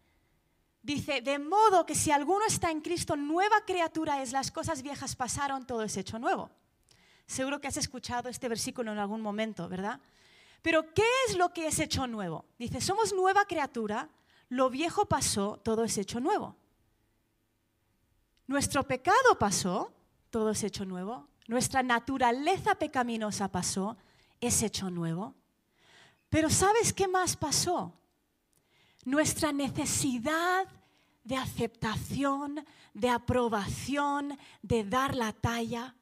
dice, 0.82 1.20
de 1.22 1.38
modo 1.38 1.86
que 1.86 1.94
si 1.94 2.10
alguno 2.10 2.44
está 2.46 2.70
en 2.70 2.80
Cristo, 2.80 3.16
nueva 3.16 3.64
criatura 3.66 4.22
es, 4.22 4.32
las 4.32 4.50
cosas 4.50 4.82
viejas 4.82 5.16
pasaron, 5.16 5.66
todo 5.66 5.82
es 5.82 5.96
hecho 5.96 6.18
nuevo. 6.18 6.50
Seguro 7.26 7.60
que 7.60 7.68
has 7.68 7.76
escuchado 7.76 8.28
este 8.28 8.48
versículo 8.48 8.92
en 8.92 8.98
algún 8.98 9.20
momento, 9.20 9.68
¿verdad? 9.68 10.00
Pero 10.62 10.94
¿qué 10.94 11.04
es 11.28 11.36
lo 11.36 11.52
que 11.52 11.66
es 11.66 11.78
hecho 11.78 12.06
nuevo? 12.06 12.44
Dice, 12.58 12.80
somos 12.80 13.12
nueva 13.12 13.44
criatura, 13.44 14.08
lo 14.48 14.70
viejo 14.70 15.06
pasó, 15.06 15.60
todo 15.62 15.84
es 15.84 15.98
hecho 15.98 16.20
nuevo. 16.20 16.56
Nuestro 18.46 18.84
pecado 18.84 19.38
pasó, 19.38 19.92
todo 20.30 20.50
es 20.50 20.62
hecho 20.62 20.84
nuevo. 20.84 21.28
Nuestra 21.48 21.82
naturaleza 21.82 22.74
pecaminosa 22.76 23.48
pasó, 23.48 23.96
es 24.40 24.62
hecho 24.62 24.90
nuevo. 24.90 25.34
Pero 26.28 26.50
¿sabes 26.50 26.92
qué 26.92 27.08
más 27.08 27.36
pasó? 27.36 27.92
Nuestra 29.04 29.52
necesidad 29.52 30.66
de 31.24 31.36
aceptación, 31.36 32.64
de 32.94 33.08
aprobación, 33.08 34.38
de 34.62 34.84
dar 34.84 35.14
la 35.14 35.32
talla. 35.32 35.94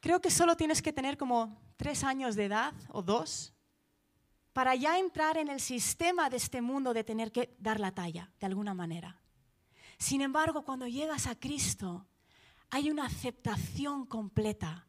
Creo 0.00 0.20
que 0.20 0.30
solo 0.30 0.56
tienes 0.56 0.80
que 0.80 0.92
tener 0.92 1.16
como 1.16 1.60
tres 1.76 2.04
años 2.04 2.34
de 2.34 2.46
edad 2.46 2.74
o 2.88 3.02
dos 3.02 3.52
para 4.52 4.74
ya 4.74 4.98
entrar 4.98 5.36
en 5.36 5.48
el 5.48 5.60
sistema 5.60 6.28
de 6.30 6.38
este 6.38 6.60
mundo 6.60 6.92
de 6.92 7.04
tener 7.04 7.30
que 7.30 7.54
dar 7.58 7.78
la 7.78 7.92
talla 7.92 8.32
de 8.40 8.46
alguna 8.46 8.74
manera. 8.74 9.20
Sin 9.98 10.22
embargo, 10.22 10.62
cuando 10.62 10.86
llegas 10.86 11.26
a 11.26 11.38
Cristo, 11.38 12.06
hay 12.70 12.90
una 12.90 13.06
aceptación 13.06 14.06
completa 14.06 14.86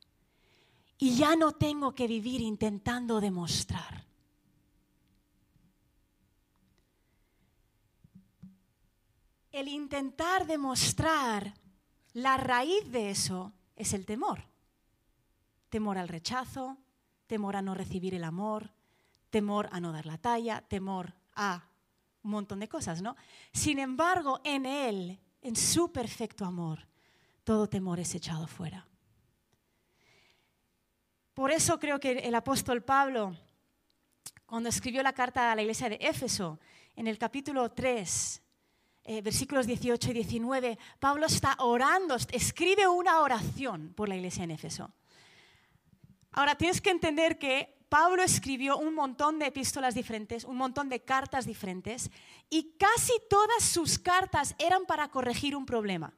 y 0.98 1.16
ya 1.16 1.36
no 1.36 1.52
tengo 1.52 1.94
que 1.94 2.08
vivir 2.08 2.42
intentando 2.42 3.20
demostrar. 3.20 4.06
El 9.52 9.68
intentar 9.68 10.48
demostrar, 10.48 11.54
la 12.14 12.38
raíz 12.38 12.90
de 12.92 13.10
eso 13.10 13.52
es 13.76 13.94
el 13.94 14.06
temor. 14.06 14.51
Temor 15.72 15.98
al 15.98 16.10
rechazo, 16.10 16.78
temor 17.28 17.56
a 17.56 17.62
no 17.62 17.74
recibir 17.74 18.14
el 18.14 18.26
amor, 18.26 18.72
temor 19.30 19.70
a 19.72 19.80
no 19.80 19.94
dar 19.94 20.06
la 20.06 20.18
talla, 20.18 20.62
temor 20.68 21.14
a 21.34 21.64
un 22.24 22.32
montón 22.32 22.60
de 22.60 22.68
cosas, 22.68 23.02
¿no? 23.02 23.16
Sin 23.54 23.80
embargo, 23.80 24.42
en 24.44 24.66
Él, 24.66 25.18
en 25.42 25.56
su 25.56 25.90
perfecto 25.94 26.44
amor, 26.44 26.86
todo 27.46 27.70
temor 27.70 28.02
es 28.02 28.14
echado 28.14 28.48
fuera. 28.48 28.86
Por 31.34 31.52
eso 31.52 31.80
creo 31.80 32.02
que 32.02 32.20
el 32.20 32.36
apóstol 32.36 32.84
Pablo, 32.84 33.34
cuando 34.46 34.68
escribió 34.68 35.02
la 35.02 35.14
carta 35.14 35.54
a 35.54 35.56
la 35.56 35.62
iglesia 35.62 35.88
de 35.88 36.00
Éfeso, 36.02 36.60
en 36.98 37.08
el 37.08 37.18
capítulo 37.18 37.72
3, 37.72 38.42
eh, 39.06 39.22
versículos 39.22 39.66
18 39.66 40.12
y 40.12 40.14
19, 40.16 40.78
Pablo 41.00 41.28
está 41.28 41.56
orando, 41.60 42.18
escribe 42.34 42.90
una 42.90 43.22
oración 43.22 43.94
por 43.96 44.10
la 44.10 44.18
iglesia 44.18 44.44
en 44.44 44.52
Éfeso. 44.52 44.92
Ahora, 46.32 46.56
tienes 46.56 46.82
que 46.82 46.90
entender 46.90 47.38
que 47.38 47.82
Pablo 47.92 48.24
escribió 48.24 48.78
un 48.78 48.96
montón 48.96 49.38
de 49.38 49.48
epístolas 49.48 49.96
diferentes, 49.96 50.46
un 50.46 50.56
montón 50.56 50.88
de 50.88 51.04
cartas 51.04 51.46
diferentes, 51.46 52.10
y 52.50 52.78
casi 52.78 53.12
todas 53.30 53.64
sus 53.64 54.00
cartas 54.00 54.56
eran 54.58 54.86
para 54.86 55.10
corregir 55.10 55.58
un 55.58 55.66
problema. 55.66 56.14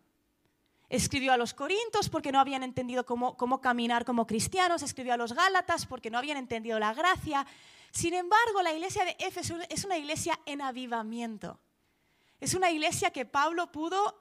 Escribió 0.88 1.34
a 1.34 1.38
los 1.38 1.56
Corintios 1.56 2.10
porque 2.10 2.32
no 2.32 2.40
habían 2.40 2.62
entendido 2.62 3.08
cómo, 3.08 3.60
caminar 3.60 4.06
como 4.06 4.28
cristianos, 4.28 4.84
escribió 4.84 5.16
a 5.16 5.18
los 5.18 5.34
Gálatas 5.34 5.88
porque 5.88 6.12
no 6.12 6.20
habían 6.20 6.38
entendido 6.38 6.78
la 6.78 6.94
gracia. 6.94 7.48
Sin 7.90 8.14
embargo, 8.14 8.62
la 8.62 8.72
iglesia 8.72 9.04
de 9.06 9.16
Éfeso 9.18 9.58
es 9.68 9.84
una 9.84 9.98
iglesia 9.98 10.40
en 10.46 10.62
avivamiento. 10.62 11.60
Es 12.40 12.54
una 12.54 12.70
iglesia 12.70 13.10
que 13.10 13.26
Pablo 13.26 13.72
pudo 13.72 14.20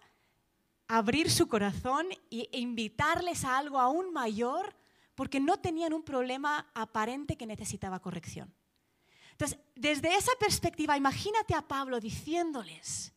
abrir 0.88 1.30
su 1.30 1.48
corazón 1.48 2.06
e 2.30 2.48
invitarles 2.52 3.44
a 3.44 3.58
algo 3.58 3.78
aún 3.78 4.10
mayor 4.14 4.74
porque 5.14 5.40
no 5.40 5.58
tenían 5.58 5.92
un 5.92 6.02
problema 6.02 6.70
aparente 6.74 7.36
que 7.36 7.46
necesitaba 7.46 8.00
corrección. 8.00 8.54
Entonces, 9.32 9.58
desde 9.74 10.14
esa 10.14 10.32
perspectiva, 10.38 10.96
imagínate 10.96 11.54
a 11.54 11.66
Pablo 11.66 12.00
diciéndoles, 12.00 13.12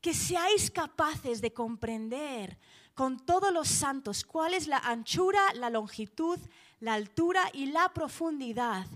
que 0.00 0.14
seáis 0.14 0.70
capaces 0.70 1.40
de 1.40 1.52
comprender 1.52 2.58
con 2.94 3.18
todos 3.18 3.52
los 3.52 3.66
santos 3.66 4.24
cuál 4.24 4.54
es 4.54 4.68
la 4.68 4.78
anchura, 4.78 5.40
la 5.54 5.68
longitud, 5.68 6.38
la 6.80 6.94
altura 6.94 7.42
y 7.52 7.66
la 7.66 7.92
profundidad, 7.92 8.86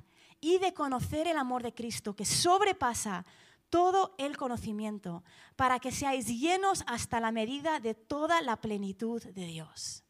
y 0.40 0.59
de 0.59 0.73
conocer 0.73 1.26
el 1.26 1.37
amor 1.37 1.62
de 1.62 1.75
Cristo 1.75 2.14
que 2.14 2.25
sobrepasa 2.25 3.26
todo 3.70 4.14
el 4.18 4.37
conocimiento, 4.37 5.23
para 5.56 5.80
que 5.80 5.90
seáis 5.92 6.26
llenos 6.26 6.85
hasta 6.87 7.20
la 7.20 7.32
medida 7.32 7.80
de 7.80 7.94
toda 7.94 8.40
la 8.40 8.61
plenitud 8.61 9.23
de 9.23 9.47
Dios. 9.47 10.04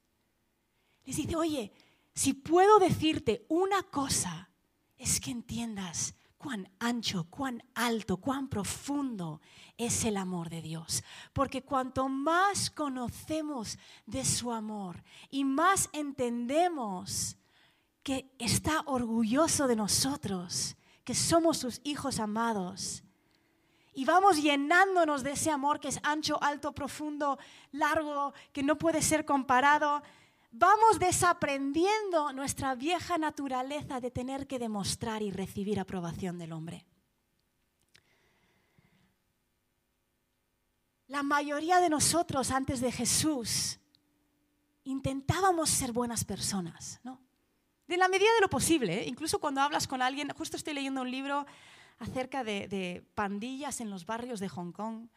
Les 1.11 1.17
dice, 1.17 1.35
oye, 1.35 1.73
si 2.15 2.35
puedo 2.35 2.79
decirte 2.79 3.45
una 3.49 3.83
cosa, 3.83 4.49
es 4.97 5.19
que 5.19 5.33
entiendas 5.33 6.15
cuán 6.39 6.71
ancho, 6.79 7.27
cuán 7.29 7.65
alto, 7.75 8.19
cuán 8.19 8.47
profundo 8.47 9.41
es 9.77 10.05
el 10.05 10.17
amor 10.17 10.51
de 10.51 10.63
Dios. 10.63 11.03
Porque 11.33 11.65
cuanto 11.65 12.09
más 12.09 12.71
conocemos 12.71 13.77
de 14.07 14.25
su 14.25 14.53
amor 14.53 15.03
y 15.31 15.43
más 15.43 15.91
entendemos 15.93 17.37
que 18.05 18.31
está 18.39 18.85
orgulloso 18.87 19.67
de 19.67 19.75
nosotros, 19.75 20.77
que 21.03 21.17
somos 21.17 21.59
sus 21.59 21.81
hijos 21.83 22.21
amados, 22.21 23.03
y 23.95 24.05
vamos 24.05 24.41
llenándonos 24.41 25.25
de 25.25 25.33
ese 25.33 25.51
amor 25.51 25.81
que 25.81 25.89
es 25.89 25.99
ancho, 26.05 26.41
alto, 26.41 26.73
profundo, 26.73 27.37
largo, 27.73 28.33
que 28.53 28.63
no 28.63 28.79
puede 28.79 29.03
ser 29.03 29.25
comparado, 29.25 30.05
vamos 30.51 30.99
desaprendiendo 30.99 32.33
nuestra 32.33 32.75
vieja 32.75 33.19
naturaleza 33.19 34.01
de 34.01 34.11
tener 34.11 34.47
que 34.47 34.59
demostrar 34.59 35.23
y 35.23 35.31
recibir 35.31 35.79
aprobación 35.79 36.39
del 36.39 36.53
hombre. 36.53 36.87
La 41.07 41.23
mayoría 41.23 41.81
de 41.81 41.89
nosotros 41.89 42.51
antes 42.51 42.81
de 42.81 42.93
Jesús 42.93 43.79
intentábamos 44.85 45.71
ser 45.71 45.93
buenas 45.93 46.25
personas, 46.25 47.01
¿no? 47.03 47.21
De 47.87 47.97
la 47.97 48.09
medida 48.09 48.33
de 48.37 48.41
lo 48.43 48.49
posible, 48.49 49.01
¿eh? 49.01 49.09
incluso 49.09 49.41
cuando 49.41 49.61
hablas 49.61 49.89
con 49.89 50.01
alguien, 50.01 50.31
justo 50.31 50.57
estoy 50.57 50.75
leyendo 50.75 51.01
un 51.01 51.11
libro 51.11 51.45
acerca 51.99 52.45
de, 52.45 52.69
de 52.69 53.05
pandillas 53.15 53.81
en 53.81 53.91
los 53.91 54.07
barrios 54.07 54.39
de 54.39 54.49
Hong 54.49 54.71
Kong, 54.71 55.09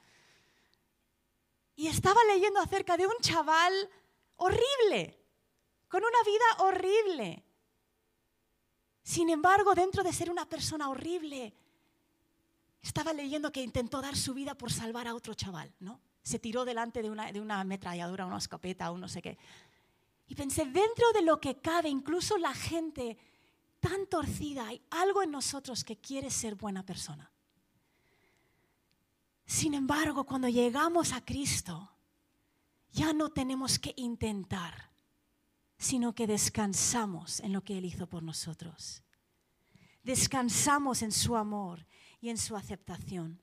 y 1.76 1.88
estaba 1.88 2.20
leyendo 2.34 2.60
acerca 2.60 2.98
de 2.98 3.06
un 3.06 3.14
chaval 3.22 3.74
horrible, 4.38 5.23
con 5.94 6.02
una 6.04 6.24
vida 6.26 6.66
horrible. 6.66 7.44
Sin 9.04 9.30
embargo, 9.30 9.76
dentro 9.76 10.02
de 10.02 10.12
ser 10.12 10.32
una 10.32 10.50
persona 10.50 10.90
horrible, 10.90 11.54
estaba 12.82 13.14
leyendo 13.14 13.52
que 13.52 13.62
intentó 13.62 14.02
dar 14.02 14.16
su 14.16 14.34
vida 14.34 14.56
por 14.56 14.72
salvar 14.74 15.08
a 15.08 15.14
otro 15.14 15.36
chaval, 15.36 15.72
¿no? 15.82 16.02
se 16.24 16.40
tiró 16.40 16.66
delante 16.66 17.04
de 17.04 17.12
una, 17.12 17.32
de 17.32 17.40
una 17.40 17.60
ametralladora, 17.60 18.26
una 18.26 18.40
escopeta 18.40 18.90
o 18.90 18.98
no 18.98 19.08
sé 19.08 19.22
qué. 19.22 19.38
Y 20.26 20.34
pensé, 20.34 20.66
dentro 20.66 21.12
de 21.14 21.22
lo 21.22 21.40
que 21.40 21.60
cabe, 21.60 21.90
incluso 21.90 22.40
la 22.40 22.56
gente 22.56 23.16
tan 23.80 24.08
torcida, 24.08 24.70
hay 24.70 24.82
algo 24.90 25.22
en 25.22 25.30
nosotros 25.30 25.84
que 25.84 25.98
quiere 25.98 26.32
ser 26.32 26.56
buena 26.56 26.84
persona. 26.84 27.32
Sin 29.46 29.76
embargo, 29.76 30.24
cuando 30.24 30.50
llegamos 30.50 31.14
a 31.14 31.24
Cristo, 31.24 31.92
ya 32.92 33.14
no 33.14 33.30
tenemos 33.30 33.78
que 33.78 33.94
intentar, 33.96 34.93
sino 35.78 36.14
que 36.14 36.28
descansamos 36.28 37.40
en 37.42 37.54
lo 37.54 37.64
que 37.64 37.78
Él 37.78 37.86
hizo 37.86 38.08
por 38.08 38.24
nosotros. 38.24 39.04
Descansamos 40.04 41.02
en 41.02 41.12
su 41.12 41.36
amor 41.36 41.86
y 42.22 42.30
en 42.30 42.38
su 42.38 42.56
aceptación. 42.56 43.42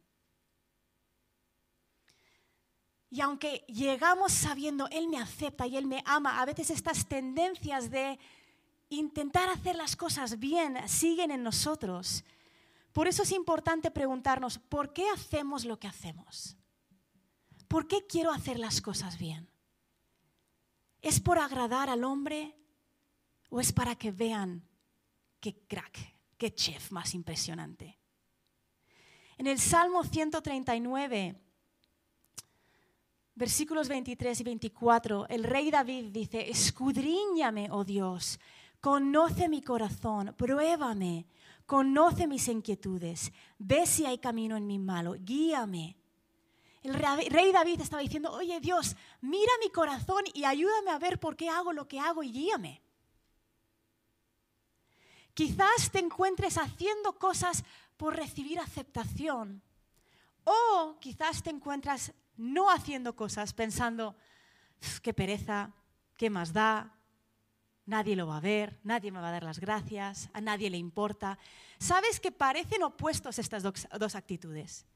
Y 3.10 3.20
aunque 3.20 3.64
llegamos 3.66 4.32
sabiendo, 4.32 4.88
Él 4.88 5.08
me 5.08 5.18
acepta 5.18 5.66
y 5.66 5.76
Él 5.76 5.86
me 5.86 6.02
ama, 6.06 6.40
a 6.40 6.46
veces 6.46 6.70
estas 6.70 7.06
tendencias 7.06 7.90
de 7.90 8.18
intentar 8.88 9.48
hacer 9.48 9.74
las 9.74 9.96
cosas 9.96 10.38
bien 10.38 10.76
siguen 10.88 11.32
en 11.32 11.42
nosotros. 11.42 12.24
Por 12.92 13.08
eso 13.08 13.24
es 13.24 13.32
importante 13.32 13.90
preguntarnos, 13.90 14.58
¿por 14.58 14.92
qué 14.92 15.08
hacemos 15.10 15.64
lo 15.64 15.78
que 15.78 15.88
hacemos? 15.88 16.56
¿Por 17.66 17.88
qué 17.88 18.06
quiero 18.06 18.32
hacer 18.32 18.58
las 18.58 18.80
cosas 18.80 19.18
bien? 19.18 19.49
¿Es 21.02 21.20
por 21.20 21.38
agradar 21.38 21.88
al 21.88 22.04
hombre 22.04 22.54
o 23.48 23.60
es 23.60 23.72
para 23.72 23.94
que 23.96 24.10
vean 24.10 24.62
qué 25.40 25.66
crack, 25.66 25.98
qué 26.36 26.54
chef 26.54 26.92
más 26.92 27.14
impresionante? 27.14 27.98
En 29.38 29.46
el 29.46 29.58
Salmo 29.58 30.04
139, 30.04 31.34
versículos 33.34 33.88
23 33.88 34.38
y 34.40 34.44
24, 34.44 35.28
el 35.28 35.44
rey 35.44 35.70
David 35.70 36.10
dice, 36.10 36.50
escudriñame, 36.50 37.68
oh 37.70 37.82
Dios, 37.82 38.38
conoce 38.82 39.48
mi 39.48 39.62
corazón, 39.62 40.34
pruébame, 40.36 41.26
conoce 41.64 42.26
mis 42.26 42.48
inquietudes, 42.48 43.32
ve 43.58 43.86
si 43.86 44.04
hay 44.04 44.18
camino 44.18 44.58
en 44.58 44.66
mi 44.66 44.78
malo, 44.78 45.16
guíame. 45.18 45.96
El 46.82 46.94
rey 46.94 47.52
David 47.52 47.80
estaba 47.80 48.02
diciendo, 48.02 48.32
oye 48.32 48.58
Dios, 48.60 48.96
mira 49.20 49.52
mi 49.62 49.70
corazón 49.70 50.24
y 50.32 50.44
ayúdame 50.44 50.90
a 50.90 50.98
ver 50.98 51.20
por 51.20 51.36
qué 51.36 51.48
hago 51.48 51.72
lo 51.72 51.86
que 51.86 52.00
hago 52.00 52.22
y 52.22 52.32
guíame. 52.32 52.82
Quizás 55.34 55.90
te 55.90 55.98
encuentres 55.98 56.56
haciendo 56.58 57.18
cosas 57.18 57.64
por 57.96 58.16
recibir 58.16 58.58
aceptación 58.58 59.62
o 60.44 60.96
quizás 61.00 61.42
te 61.42 61.50
encuentras 61.50 62.12
no 62.36 62.70
haciendo 62.70 63.14
cosas 63.14 63.52
pensando, 63.52 64.16
qué 65.02 65.12
pereza, 65.12 65.72
qué 66.16 66.30
más 66.30 66.52
da, 66.52 66.94
nadie 67.84 68.16
lo 68.16 68.26
va 68.26 68.38
a 68.38 68.40
ver, 68.40 68.78
nadie 68.82 69.12
me 69.12 69.20
va 69.20 69.28
a 69.28 69.32
dar 69.32 69.42
las 69.42 69.60
gracias, 69.60 70.30
a 70.32 70.40
nadie 70.40 70.70
le 70.70 70.78
importa. 70.78 71.38
Sabes 71.78 72.20
que 72.20 72.32
parecen 72.32 72.82
opuestos 72.82 73.38
estas 73.38 73.62
dos, 73.62 74.14
actitudes. 74.14 74.86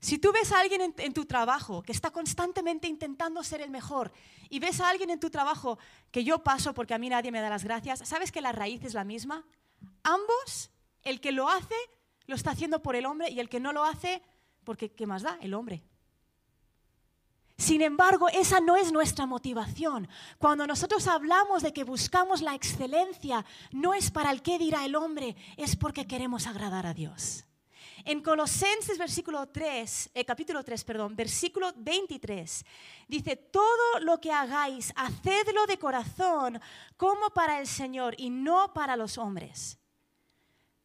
Si 0.00 0.18
tú 0.18 0.32
ves 0.32 0.52
a 0.52 0.60
alguien 0.60 0.94
en, 0.96 1.12
tu 1.12 1.24
trabajo 1.24 1.82
que 1.82 1.92
está 1.92 2.10
constantemente 2.10 2.86
intentando 2.86 3.42
ser 3.42 3.60
el 3.60 3.70
mejor 3.70 4.12
y 4.48 4.60
ves 4.60 4.80
a 4.80 4.88
alguien 4.88 5.10
en 5.10 5.18
tu 5.18 5.28
trabajo 5.28 5.78
que 6.12 6.22
yo 6.22 6.44
paso 6.44 6.72
porque 6.72 6.94
a 6.94 6.98
mí 6.98 7.08
nadie 7.08 7.32
me 7.32 7.40
da 7.40 7.50
las 7.50 7.64
gracias, 7.64 8.00
¿sabes 8.08 8.30
que 8.30 8.40
la 8.40 8.52
raíz 8.52 8.84
es 8.84 8.94
la 8.94 9.02
misma? 9.02 9.44
Ambos, 10.04 10.70
el 11.02 11.20
que 11.20 11.32
lo 11.32 11.48
hace, 11.48 11.74
lo 12.26 12.36
está 12.36 12.52
haciendo 12.52 12.80
por 12.80 12.94
el 12.94 13.06
hombre 13.06 13.30
y 13.30 13.40
el 13.40 13.48
que 13.48 13.58
no 13.58 13.72
lo 13.72 13.84
hace, 13.84 14.22
porque 14.62 14.92
¿qué 14.92 15.06
más 15.06 15.22
da? 15.22 15.36
El 15.40 15.54
hombre. 15.54 15.82
Sin 17.56 17.82
embargo, 17.82 18.28
esa 18.28 18.60
no 18.60 18.76
es 18.76 18.92
nuestra 18.92 19.26
motivación. 19.26 20.08
Cuando 20.38 20.64
nosotros 20.64 21.08
hablamos 21.08 21.64
de 21.64 21.72
que 21.72 21.82
buscamos 21.82 22.40
la 22.40 22.54
excelencia, 22.54 23.44
no 23.72 23.94
es 23.94 24.12
para 24.12 24.30
el 24.30 24.42
qué 24.42 24.60
dirá 24.60 24.84
el 24.84 24.94
hombre, 24.94 25.34
es 25.56 25.74
porque 25.74 26.06
queremos 26.06 26.46
agradar 26.46 26.86
a 26.86 26.94
Dios. 26.94 27.47
En 28.08 28.22
Colosenses 28.22 28.96
versículo 28.96 29.46
3, 29.48 30.12
eh, 30.14 30.24
capítulo 30.24 30.64
3, 30.64 30.82
perdón, 30.82 31.14
versículo 31.14 31.74
23, 31.76 32.64
dice, 33.06 33.36
todo 33.36 34.00
lo 34.00 34.18
que 34.18 34.32
hagáis, 34.32 34.94
hacedlo 34.96 35.66
de 35.66 35.78
corazón 35.78 36.58
como 36.96 37.28
para 37.28 37.60
el 37.60 37.66
Señor 37.66 38.14
y 38.16 38.30
no 38.30 38.72
para 38.72 38.96
los 38.96 39.18
hombres. 39.18 39.78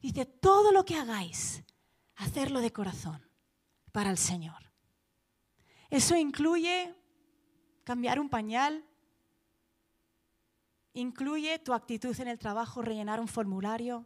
Dice, 0.01 0.25
todo 0.25 0.73
lo 0.73 0.83
que 0.83 0.97
hagáis, 0.97 1.63
hacerlo 2.17 2.59
de 2.59 2.73
corazón 2.73 3.25
para 3.93 4.09
el 4.09 4.17
Señor. 4.17 4.69
Eso 5.89 6.17
incluye 6.17 6.93
cambiar 7.85 8.19
un 8.19 8.27
pañal, 8.27 8.83
incluye 10.91 11.57
tu 11.59 11.73
actitud 11.73 12.19
en 12.19 12.27
el 12.27 12.37
trabajo, 12.37 12.81
rellenar 12.81 13.21
un 13.21 13.29
formulario, 13.29 14.05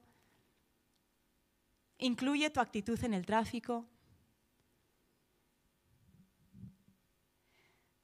incluye 2.00 2.50
tu 2.50 2.60
actitud 2.60 3.02
en 3.04 3.14
el 3.14 3.26
tráfico. 3.26 3.86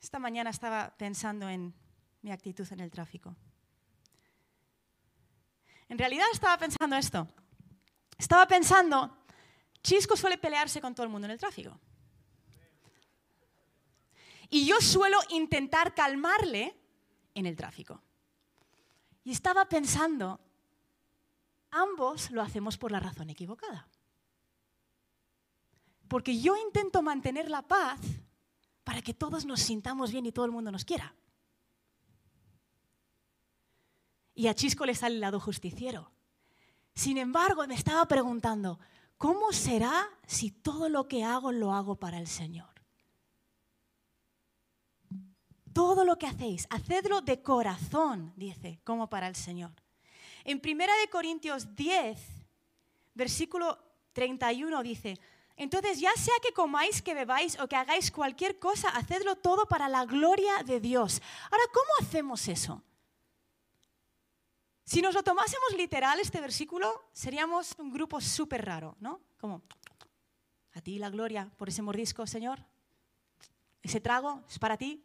Esta 0.02 0.20
mañana 0.20 0.50
estaba 0.50 0.96
pensando 0.98 1.48
en 1.50 1.74
mi 2.22 2.32
actitud 2.32 2.68
en 2.72 2.80
el 2.80 2.92
tráfico. 2.92 3.36
En 5.90 5.98
realidad 5.98 6.26
estaba 6.32 6.58
pensando 6.58 6.96
esto. 6.96 7.28
Estaba 8.18 8.48
pensando, 8.48 9.18
Chisco 9.82 10.16
suele 10.16 10.38
pelearse 10.38 10.82
con 10.82 10.96
todo 10.96 11.06
el 11.06 11.12
mundo 11.12 11.26
en 11.26 11.32
el 11.32 11.40
tráfico. 11.40 11.80
Y 14.50 14.66
yo 14.66 14.80
suelo 14.80 15.20
intentar 15.30 15.94
calmarle 15.94 16.76
en 17.34 17.46
el 17.46 17.56
tráfico. 17.56 18.02
Y 19.24 19.32
estaba 19.32 19.68
pensando, 19.68 20.40
ambos 21.74 22.32
lo 22.32 22.42
hacemos 22.42 22.78
por 22.78 22.92
la 22.92 23.00
razón 23.00 23.30
equivocada. 23.30 23.88
Porque 26.08 26.40
yo 26.40 26.56
intento 26.56 27.02
mantener 27.02 27.50
la 27.50 27.62
paz 27.62 28.00
para 28.84 29.02
que 29.02 29.14
todos 29.14 29.46
nos 29.46 29.62
sintamos 29.62 30.12
bien 30.12 30.26
y 30.26 30.32
todo 30.32 30.46
el 30.46 30.52
mundo 30.52 30.72
nos 30.72 30.86
quiera. 30.86 31.16
Y 34.36 34.48
a 34.48 34.56
Chisco 34.56 34.86
le 34.86 34.96
sale 34.96 35.16
el 35.16 35.22
lado 35.22 35.40
justiciero. 35.40 36.12
Sin 36.96 37.18
embargo, 37.18 37.66
me 37.68 37.76
estaba 37.76 38.06
preguntando, 38.08 38.80
¿cómo 39.18 39.52
será 39.52 40.10
si 40.28 40.52
todo 40.52 40.90
lo 40.90 41.08
que 41.08 41.24
hago 41.24 41.52
lo 41.52 41.74
hago 41.74 41.96
para 41.96 42.20
el 42.20 42.28
Señor? 42.28 42.74
todo 45.74 46.06
lo 46.06 46.18
que 46.18 46.28
hacéis, 46.28 46.68
hacedlo 46.70 47.22
de 47.22 47.42
corazón, 47.42 48.32
dice, 48.38 48.80
como 48.84 49.10
para 49.10 49.28
el 49.28 49.36
Señor. 49.36 49.72
En 50.44 50.62
1 50.64 50.86
Corintios 51.12 51.76
10, 51.76 52.20
versículo 53.14 53.78
31 54.14 54.84
dice, 54.84 55.20
entonces 55.56 56.00
ya 56.00 56.12
sea 56.16 56.34
que 56.42 56.54
comáis, 56.54 57.02
que 57.02 57.14
bebáis 57.14 57.60
o 57.60 57.68
que 57.68 57.76
hagáis 57.76 58.12
cualquier 58.12 58.60
cosa, 58.60 58.90
hacedlo 58.90 59.36
todo 59.36 59.68
para 59.68 59.88
la 59.88 60.06
gloria 60.06 60.64
de 60.64 60.80
Dios. 60.80 61.22
Ahora, 61.52 61.64
¿cómo 61.72 61.90
hacemos 62.02 62.48
eso? 62.48 62.82
Si 64.84 65.02
nos 65.02 65.14
lo 65.14 65.24
tomásemos 65.24 65.74
literal 65.78 66.20
este 66.20 66.42
versículo, 66.42 67.06
seríamos 67.14 67.74
un 67.78 67.92
grupo 67.92 68.20
súper 68.20 68.66
raro, 68.66 68.98
¿no? 69.00 69.22
Como, 69.40 69.62
a 70.74 70.82
ti 70.82 71.00
la 71.00 71.10
gloria 71.10 71.50
por 71.58 71.70
ese 71.70 71.82
mordisco, 71.82 72.28
Señor. 72.28 72.60
Ese 73.82 74.02
trago 74.02 74.44
es 74.50 74.60
para 74.60 74.78
ti. 74.78 75.04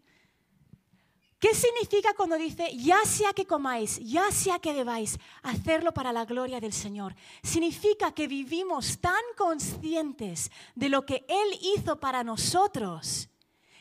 ¿Qué 1.39 1.55
significa 1.55 2.15
cuando 2.15 2.37
dice, 2.37 2.77
ya 2.77 3.05
sea 3.05 3.33
que 3.33 3.47
comáis, 3.47 4.01
ya 4.01 4.33
sea 4.33 4.59
que 4.59 4.73
bebáis, 4.73 5.19
hacerlo 5.43 5.95
para 5.95 6.13
la 6.13 6.25
gloria 6.25 6.59
del 6.59 6.73
Señor? 6.73 7.15
Significa 7.45 8.13
que 8.13 8.27
vivimos 8.27 8.99
tan 8.99 9.23
conscientes 9.37 10.51
de 10.75 10.89
lo 10.89 11.07
que 11.07 11.25
Él 11.29 11.59
hizo 11.77 12.01
para 12.01 12.25
nosotros, 12.25 13.29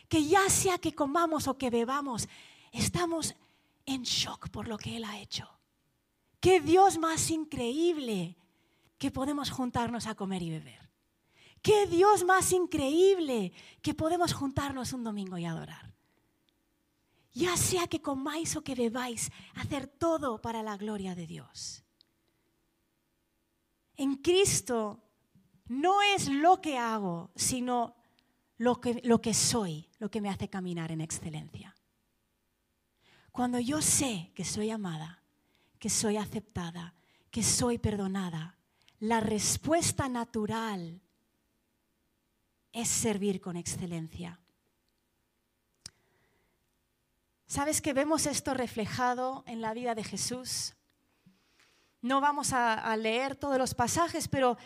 que 0.07 0.25
ya 0.25 0.47
sea 0.49 0.77
que 0.77 0.93
comamos 0.93 1.47
o 1.47 1.57
que 1.57 1.71
bebamos, 1.71 2.29
estamos 2.71 3.33
en 3.87 4.03
shock 4.03 4.49
por 4.49 4.67
lo 4.67 4.77
que 4.77 4.97
Él 4.97 5.03
ha 5.03 5.19
hecho. 5.19 5.49
Qué 6.39 6.61
Dios 6.61 6.99
más 6.99 7.31
increíble 7.31 8.37
que 8.99 9.09
podemos 9.09 9.49
juntarnos 9.49 10.05
a 10.05 10.13
comer 10.13 10.43
y 10.43 10.51
beber. 10.51 10.91
Qué 11.63 11.87
Dios 11.87 12.23
más 12.23 12.51
increíble 12.51 13.51
que 13.81 13.95
podemos 13.95 14.33
juntarnos 14.33 14.93
un 14.93 15.03
domingo 15.03 15.39
y 15.39 15.45
adorar 15.45 15.96
ya 17.37 17.55
sea 17.55 17.85
que 17.87 18.01
comáis 18.01 18.55
o 18.55 18.63
que 18.63 18.73
bebáis, 18.73 19.31
hacer 19.55 19.85
todo 19.85 20.41
para 20.41 20.63
la 20.63 20.75
gloria 20.75 21.13
de 21.13 21.27
Dios. 21.27 21.83
En 23.95 24.15
Cristo 24.15 25.03
no 25.67 26.01
es 26.01 26.29
lo 26.29 26.61
que 26.61 26.77
hago, 26.77 27.29
sino 27.35 27.95
lo 28.57 28.81
que, 28.81 29.01
lo 29.03 29.21
que 29.21 29.35
soy, 29.35 29.87
lo 29.99 30.09
que 30.09 30.19
me 30.19 30.29
hace 30.29 30.49
caminar 30.49 30.91
en 30.91 31.01
excelencia. 31.01 31.75
Cuando 33.31 33.59
yo 33.59 33.83
sé 33.83 34.31
que 34.33 34.43
soy 34.43 34.71
amada, 34.71 35.21
que 35.77 35.91
soy 35.91 36.17
aceptada, 36.17 36.95
que 37.29 37.43
soy 37.43 37.77
perdonada, 37.77 38.57
la 38.99 39.19
respuesta 39.19 40.09
natural 40.09 41.01
es 42.71 42.87
servir 42.87 43.39
con 43.39 43.57
excelencia. 43.57 44.39
¿Sabes 47.47 47.81
que 47.81 47.93
vemos 47.93 48.25
esto 48.25 48.53
reflejado 48.53 49.45
en 49.47 49.61
la 49.61 49.73
vida 49.73 49.95
de 49.95 50.03
Jesús? 50.03 50.75
No 52.01 52.19
vamos 52.19 52.51
a, 52.51 52.73
a 52.73 52.97
leer 52.97 53.37
todos 53.37 53.57
los 53.57 53.73
pasajes, 53.73 54.27
pero 54.27 54.57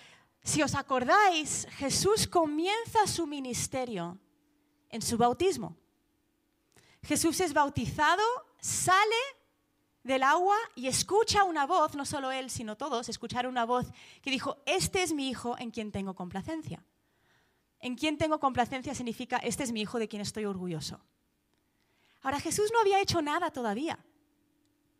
si 0.41 0.63
os 0.63 0.73
acordáis, 0.73 1.67
Jesús 1.77 2.27
comienza 2.27 3.05
su 3.05 3.27
ministerio 3.27 4.17
en 4.89 5.03
su 5.03 5.15
bautismo. 5.15 5.77
Jesús 7.03 7.39
es 7.39 7.53
bautizado, 7.53 8.23
sale 8.59 9.15
del 10.03 10.23
agua 10.23 10.55
y 10.73 10.87
escucha 10.87 11.43
una 11.43 11.67
voz, 11.67 11.93
no 11.93 12.03
solo 12.03 12.31
él, 12.31 12.49
sino 12.49 12.77
todos, 12.77 13.09
escucharon 13.09 13.51
una 13.51 13.65
voz 13.65 13.85
que 14.23 14.31
dijo, 14.31 14.57
este 14.65 15.03
es 15.03 15.13
mi 15.13 15.29
hijo 15.29 15.55
en 15.59 15.69
quien 15.69 15.91
tengo 15.91 16.15
complacencia. 16.15 16.83
En 17.79 17.95
quien 17.95 18.17
tengo 18.17 18.39
complacencia 18.39 18.95
significa, 18.95 19.37
este 19.37 19.63
es 19.63 19.71
mi 19.71 19.81
hijo 19.81 19.99
de 19.99 20.07
quien 20.07 20.23
estoy 20.23 20.45
orgulloso. 20.45 20.99
Ahora 22.21 22.39
Jesús 22.39 22.69
no 22.73 22.79
había 22.79 23.01
hecho 23.01 23.21
nada 23.21 23.51
todavía. 23.51 23.97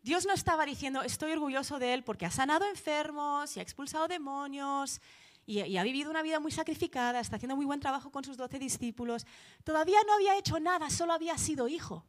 Dios 0.02 0.26
no 0.26 0.32
estaba 0.32 0.66
diciendo, 0.66 1.02
estoy 1.02 1.32
orgulloso 1.32 1.78
de 1.78 1.94
él 1.94 2.02
porque 2.02 2.26
ha 2.26 2.30
sanado 2.30 2.64
enfermos 2.66 3.56
y 3.56 3.60
ha 3.60 3.62
expulsado 3.62 4.08
demonios 4.08 5.00
y, 5.46 5.76
ha 5.76 5.82
vivido 5.82 6.10
una 6.10 6.22
vida 6.22 6.40
muy 6.40 6.52
sacrificada, 6.52 7.20
está 7.20 7.36
haciendo 7.36 7.56
muy 7.56 7.66
buen 7.66 7.80
trabajo 7.80 8.10
con 8.10 8.24
sus 8.24 8.36
doce 8.36 8.58
discípulos. 8.58 9.26
Todavía 9.64 9.98
no 10.06 10.14
había 10.14 10.36
hecho 10.36 10.58
nada, 10.58 10.90
solo 10.90 11.12
había 11.12 11.38
sido 11.38 11.68
hijo. 11.68 12.04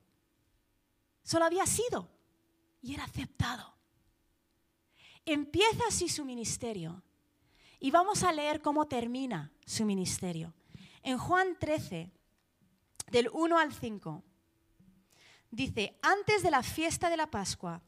Solo 1.23 1.45
había 1.45 1.65
sido 1.65 2.10
y 2.82 2.95
era 2.95 3.06
aceptado. 3.06 3.76
Empieza 5.26 5.84
así 5.88 6.10
su 6.10 6.26
ministerio 6.26 7.02
y 7.80 7.91
vamos 7.91 8.23
a 8.23 8.32
leer 8.32 8.62
cómo 8.62 8.88
termina 8.88 9.52
su 9.65 9.86
ministerio. 9.86 10.54
En 11.02 11.17
Juan 11.17 11.58
13, 11.60 12.12
del 13.12 13.30
1 13.32 13.58
al 13.58 13.73
5, 13.73 14.23
dice, 15.54 15.96
antes 16.02 16.42
de 16.42 16.50
la 16.50 16.63
fiesta 16.63 17.10
de 17.10 17.18
la 17.18 17.28
Pascua, 17.28 17.82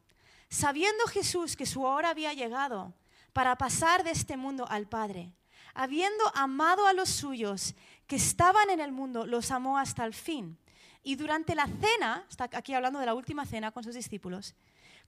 sabiendo 0.48 1.04
Jesús 1.06 1.56
que 1.56 1.66
su 1.66 1.82
hora 1.82 2.10
había 2.10 2.32
llegado 2.32 2.94
para 3.32 3.56
pasar 3.56 4.04
de 4.04 4.12
este 4.12 4.36
mundo 4.36 4.66
al 4.68 4.86
Padre, 4.86 5.32
habiendo 5.74 6.24
amado 6.34 6.86
a 6.86 6.92
los 6.92 7.08
suyos 7.08 7.74
que 8.06 8.16
estaban 8.16 8.70
en 8.70 8.80
el 8.80 8.92
mundo, 8.92 9.26
los 9.26 9.50
amó 9.50 9.78
hasta 9.78 10.04
el 10.04 10.14
fin. 10.14 10.56
Y 11.02 11.16
durante 11.16 11.54
la 11.54 11.66
cena, 11.66 12.24
está 12.30 12.48
aquí 12.52 12.72
hablando 12.72 13.00
de 13.00 13.06
la 13.06 13.14
última 13.14 13.44
cena 13.44 13.72
con 13.72 13.82
sus 13.82 13.94
discípulos, 13.94 14.54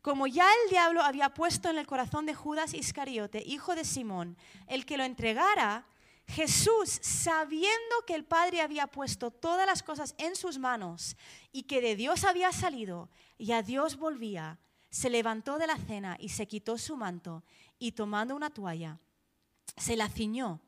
como 0.02 0.26
ya 0.26 0.48
el 0.64 0.70
diablo 0.70 1.02
había 1.02 1.34
puesto 1.34 1.70
en 1.70 1.78
el 1.78 1.86
corazón 1.86 2.26
de 2.26 2.34
Judas 2.34 2.74
Iscariote, 2.74 3.42
hijo 3.44 3.74
de 3.74 3.84
Simón, 3.84 4.36
el 4.66 4.84
que 4.84 4.96
lo 4.96 5.04
entregara, 5.04 5.86
Jesús, 6.28 6.98
sabiendo 7.02 8.04
que 8.06 8.14
el 8.14 8.24
Padre 8.24 8.60
había 8.60 8.86
puesto 8.86 9.30
todas 9.30 9.66
las 9.66 9.82
cosas 9.82 10.14
en 10.18 10.36
sus 10.36 10.58
manos 10.58 11.16
y 11.52 11.64
que 11.64 11.80
de 11.80 11.96
Dios 11.96 12.24
había 12.24 12.52
salido 12.52 13.08
y 13.38 13.52
a 13.52 13.62
Dios 13.62 13.96
volvía, 13.96 14.58
se 14.90 15.10
levantó 15.10 15.58
de 15.58 15.66
la 15.66 15.76
cena 15.76 16.16
y 16.20 16.28
se 16.28 16.46
quitó 16.46 16.78
su 16.78 16.96
manto 16.96 17.44
y 17.78 17.92
tomando 17.92 18.36
una 18.36 18.50
toalla, 18.50 18.98
se 19.76 19.96
la 19.96 20.08
ciñó. 20.08 20.60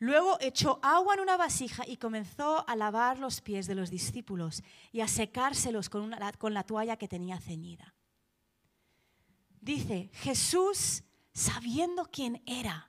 Luego 0.00 0.38
echó 0.40 0.78
agua 0.82 1.14
en 1.14 1.20
una 1.20 1.36
vasija 1.36 1.84
y 1.86 1.96
comenzó 1.96 2.68
a 2.68 2.76
lavar 2.76 3.18
los 3.18 3.40
pies 3.40 3.66
de 3.66 3.74
los 3.74 3.90
discípulos 3.90 4.62
y 4.92 5.00
a 5.00 5.08
secárselos 5.08 5.88
con, 5.88 6.14
con 6.38 6.54
la 6.54 6.62
toalla 6.62 6.96
que 6.96 7.08
tenía 7.08 7.40
ceñida 7.40 7.94
dice 9.68 10.10
Jesús 10.14 11.04
sabiendo 11.32 12.06
quién 12.10 12.42
era. 12.46 12.87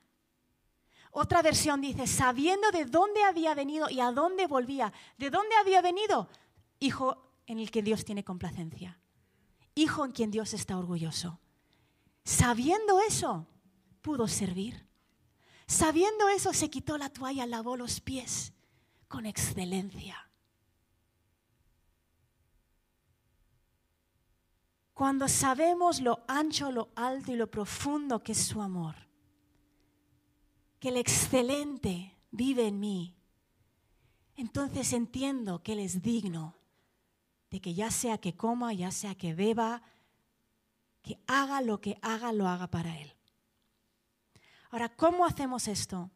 Otra 1.11 1.41
versión 1.41 1.81
dice, 1.81 2.07
sabiendo 2.07 2.71
de 2.71 2.85
dónde 2.85 3.23
había 3.23 3.55
venido 3.55 3.89
y 3.89 3.99
a 3.99 4.11
dónde 4.11 4.47
volvía. 4.47 4.93
¿De 5.17 5.29
dónde 5.29 5.55
había 5.55 5.81
venido? 5.81 6.29
Hijo 6.79 7.31
en 7.47 7.59
el 7.59 7.71
que 7.71 7.81
Dios 7.81 8.05
tiene 8.05 8.23
complacencia. 8.23 8.99
Hijo 9.75 10.05
en 10.05 10.11
quien 10.11 10.31
Dios 10.31 10.53
está 10.53 10.77
orgulloso. 10.77 11.39
Sabiendo 12.23 13.01
eso, 13.01 13.47
pudo 14.01 14.27
servir. 14.27 14.85
Sabiendo 15.65 16.29
eso, 16.29 16.53
se 16.53 16.69
quitó 16.69 16.97
la 16.97 17.09
toalla, 17.09 17.45
lavó 17.45 17.75
los 17.75 18.01
pies 18.01 18.53
con 19.07 19.25
excelencia. 19.25 20.29
Cuando 24.93 25.27
sabemos 25.27 26.01
lo 26.01 26.19
ancho, 26.27 26.71
lo 26.71 26.89
alto 26.95 27.31
y 27.31 27.35
lo 27.35 27.49
profundo 27.49 28.21
que 28.21 28.33
es 28.33 28.45
su 28.45 28.61
amor, 28.61 28.95
que 30.79 30.89
el 30.89 30.97
excelente 30.97 32.15
vive 32.31 32.67
en 32.67 32.79
mí, 32.79 33.15
entonces 34.35 34.93
entiendo 34.93 35.61
que 35.61 35.73
Él 35.73 35.79
es 35.79 36.01
digno 36.01 36.55
de 37.49 37.59
que 37.59 37.73
ya 37.73 37.91
sea 37.91 38.17
que 38.17 38.35
coma, 38.35 38.73
ya 38.73 38.91
sea 38.91 39.15
que 39.15 39.33
beba, 39.33 39.81
que 41.01 41.19
haga 41.27 41.61
lo 41.61 41.81
que 41.81 41.97
haga, 42.01 42.31
lo 42.31 42.47
haga 42.47 42.67
para 42.67 42.97
Él. 42.97 43.13
Ahora, 44.69 44.89
¿cómo 44.89 45.25
hacemos 45.25 45.67
esto? 45.67 46.09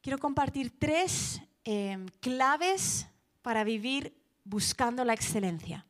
Quiero 0.00 0.18
compartir 0.18 0.78
tres 0.78 1.40
eh, 1.64 2.04
claves 2.20 3.08
para 3.40 3.64
vivir 3.64 4.14
buscando 4.44 5.04
la 5.04 5.14
excelencia, 5.14 5.86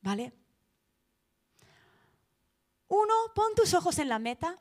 ¿vale? 0.00 0.32
Uno, 2.88 3.14
pon 3.34 3.54
tus 3.56 3.74
ojos 3.74 3.98
en 3.98 4.08
la 4.08 4.18
meta, 4.18 4.56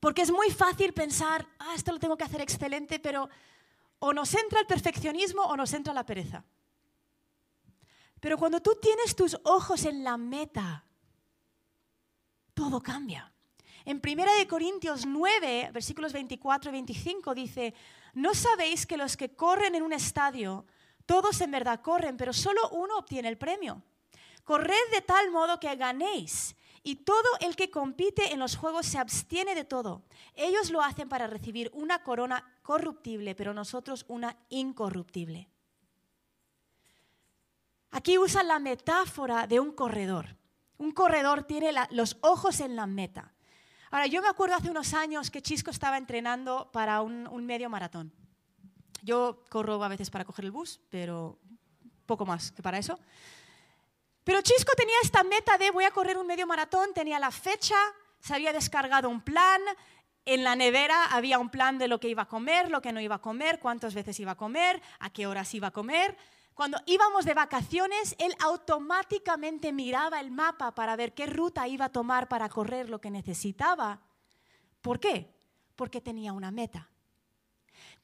porque 0.00 0.22
es 0.22 0.30
muy 0.30 0.50
fácil 0.50 0.92
pensar, 0.92 1.46
ah, 1.58 1.74
esto 1.74 1.92
lo 1.92 1.98
tengo 1.98 2.16
que 2.16 2.24
hacer 2.24 2.40
excelente, 2.40 2.98
pero 2.98 3.28
o 3.98 4.12
nos 4.12 4.34
entra 4.34 4.60
el 4.60 4.66
perfeccionismo 4.66 5.42
o 5.42 5.56
nos 5.56 5.72
entra 5.72 5.94
la 5.94 6.04
pereza. 6.04 6.44
Pero 8.20 8.38
cuando 8.38 8.60
tú 8.60 8.76
tienes 8.80 9.14
tus 9.14 9.38
ojos 9.44 9.84
en 9.84 10.04
la 10.04 10.16
meta, 10.16 10.84
todo 12.54 12.82
cambia. 12.82 13.32
En 13.84 14.00
1 14.04 14.48
Corintios 14.48 15.06
9, 15.06 15.70
versículos 15.72 16.12
24 16.12 16.70
y 16.70 16.72
25 16.72 17.34
dice, 17.34 17.74
¿no 18.14 18.34
sabéis 18.34 18.84
que 18.84 18.96
los 18.96 19.16
que 19.16 19.34
corren 19.36 19.74
en 19.76 19.82
un 19.82 19.92
estadio, 19.92 20.66
todos 21.04 21.40
en 21.40 21.52
verdad 21.52 21.80
corren, 21.80 22.16
pero 22.16 22.32
solo 22.32 22.68
uno 22.70 22.98
obtiene 22.98 23.28
el 23.28 23.38
premio? 23.38 23.82
Corred 24.42 24.90
de 24.92 25.02
tal 25.02 25.30
modo 25.30 25.60
que 25.60 25.74
ganéis. 25.76 26.56
Y 26.86 26.94
todo 26.94 27.28
el 27.40 27.56
que 27.56 27.68
compite 27.68 28.32
en 28.32 28.38
los 28.38 28.54
juegos 28.54 28.86
se 28.86 28.96
abstiene 28.96 29.56
de 29.56 29.64
todo. 29.64 30.04
Ellos 30.34 30.70
lo 30.70 30.82
hacen 30.82 31.08
para 31.08 31.26
recibir 31.26 31.68
una 31.74 32.04
corona 32.04 32.44
corruptible, 32.62 33.34
pero 33.34 33.52
nosotros 33.52 34.04
una 34.06 34.36
incorruptible. 34.50 35.48
Aquí 37.90 38.18
usa 38.18 38.44
la 38.44 38.60
metáfora 38.60 39.48
de 39.48 39.58
un 39.58 39.72
corredor. 39.72 40.36
Un 40.78 40.92
corredor 40.92 41.42
tiene 41.42 41.72
los 41.90 42.18
ojos 42.20 42.60
en 42.60 42.76
la 42.76 42.86
meta. 42.86 43.34
Ahora, 43.90 44.06
yo 44.06 44.22
me 44.22 44.28
acuerdo 44.28 44.54
hace 44.54 44.70
unos 44.70 44.94
años 44.94 45.32
que 45.32 45.42
Chisco 45.42 45.72
estaba 45.72 45.98
entrenando 45.98 46.70
para 46.70 47.02
un, 47.02 47.26
un 47.26 47.46
medio 47.46 47.68
maratón. 47.68 48.12
Yo 49.02 49.42
corro 49.50 49.82
a 49.82 49.88
veces 49.88 50.08
para 50.08 50.24
coger 50.24 50.44
el 50.44 50.52
bus, 50.52 50.80
pero 50.88 51.40
poco 52.06 52.24
más 52.24 52.52
que 52.52 52.62
para 52.62 52.78
eso. 52.78 52.96
Pero 54.26 54.42
Chisco 54.42 54.72
tenía 54.76 54.96
esta 55.04 55.22
meta 55.22 55.56
de 55.56 55.70
voy 55.70 55.84
a 55.84 55.92
correr 55.92 56.18
un 56.18 56.26
medio 56.26 56.48
maratón, 56.48 56.92
tenía 56.92 57.20
la 57.20 57.30
fecha, 57.30 57.76
se 58.18 58.34
había 58.34 58.52
descargado 58.52 59.08
un 59.08 59.20
plan, 59.20 59.62
en 60.24 60.42
la 60.42 60.56
nevera 60.56 61.04
había 61.12 61.38
un 61.38 61.48
plan 61.48 61.78
de 61.78 61.86
lo 61.86 62.00
que 62.00 62.08
iba 62.08 62.22
a 62.22 62.28
comer, 62.28 62.68
lo 62.68 62.82
que 62.82 62.92
no 62.92 63.00
iba 63.00 63.14
a 63.14 63.20
comer, 63.20 63.60
cuántas 63.60 63.94
veces 63.94 64.18
iba 64.18 64.32
a 64.32 64.36
comer, 64.36 64.82
a 64.98 65.10
qué 65.10 65.28
horas 65.28 65.54
iba 65.54 65.68
a 65.68 65.70
comer. 65.70 66.16
Cuando 66.54 66.76
íbamos 66.86 67.24
de 67.24 67.34
vacaciones, 67.34 68.16
él 68.18 68.34
automáticamente 68.40 69.72
miraba 69.72 70.18
el 70.18 70.32
mapa 70.32 70.74
para 70.74 70.96
ver 70.96 71.14
qué 71.14 71.26
ruta 71.26 71.68
iba 71.68 71.84
a 71.84 71.92
tomar 71.92 72.26
para 72.26 72.48
correr 72.48 72.90
lo 72.90 73.00
que 73.00 73.12
necesitaba. 73.12 74.00
¿Por 74.82 74.98
qué? 74.98 75.32
Porque 75.76 76.00
tenía 76.00 76.32
una 76.32 76.50
meta. 76.50 76.90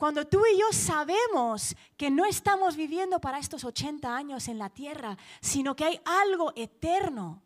Cuando 0.02 0.26
tú 0.26 0.42
y 0.52 0.58
yo 0.58 0.66
sabemos 0.72 1.76
que 1.96 2.10
no 2.10 2.24
estamos 2.24 2.74
viviendo 2.74 3.20
para 3.20 3.38
estos 3.38 3.62
80 3.62 4.12
años 4.12 4.48
en 4.48 4.58
la 4.58 4.68
tierra, 4.68 5.16
sino 5.40 5.76
que 5.76 5.84
hay 5.84 6.00
algo 6.04 6.52
eterno. 6.56 7.40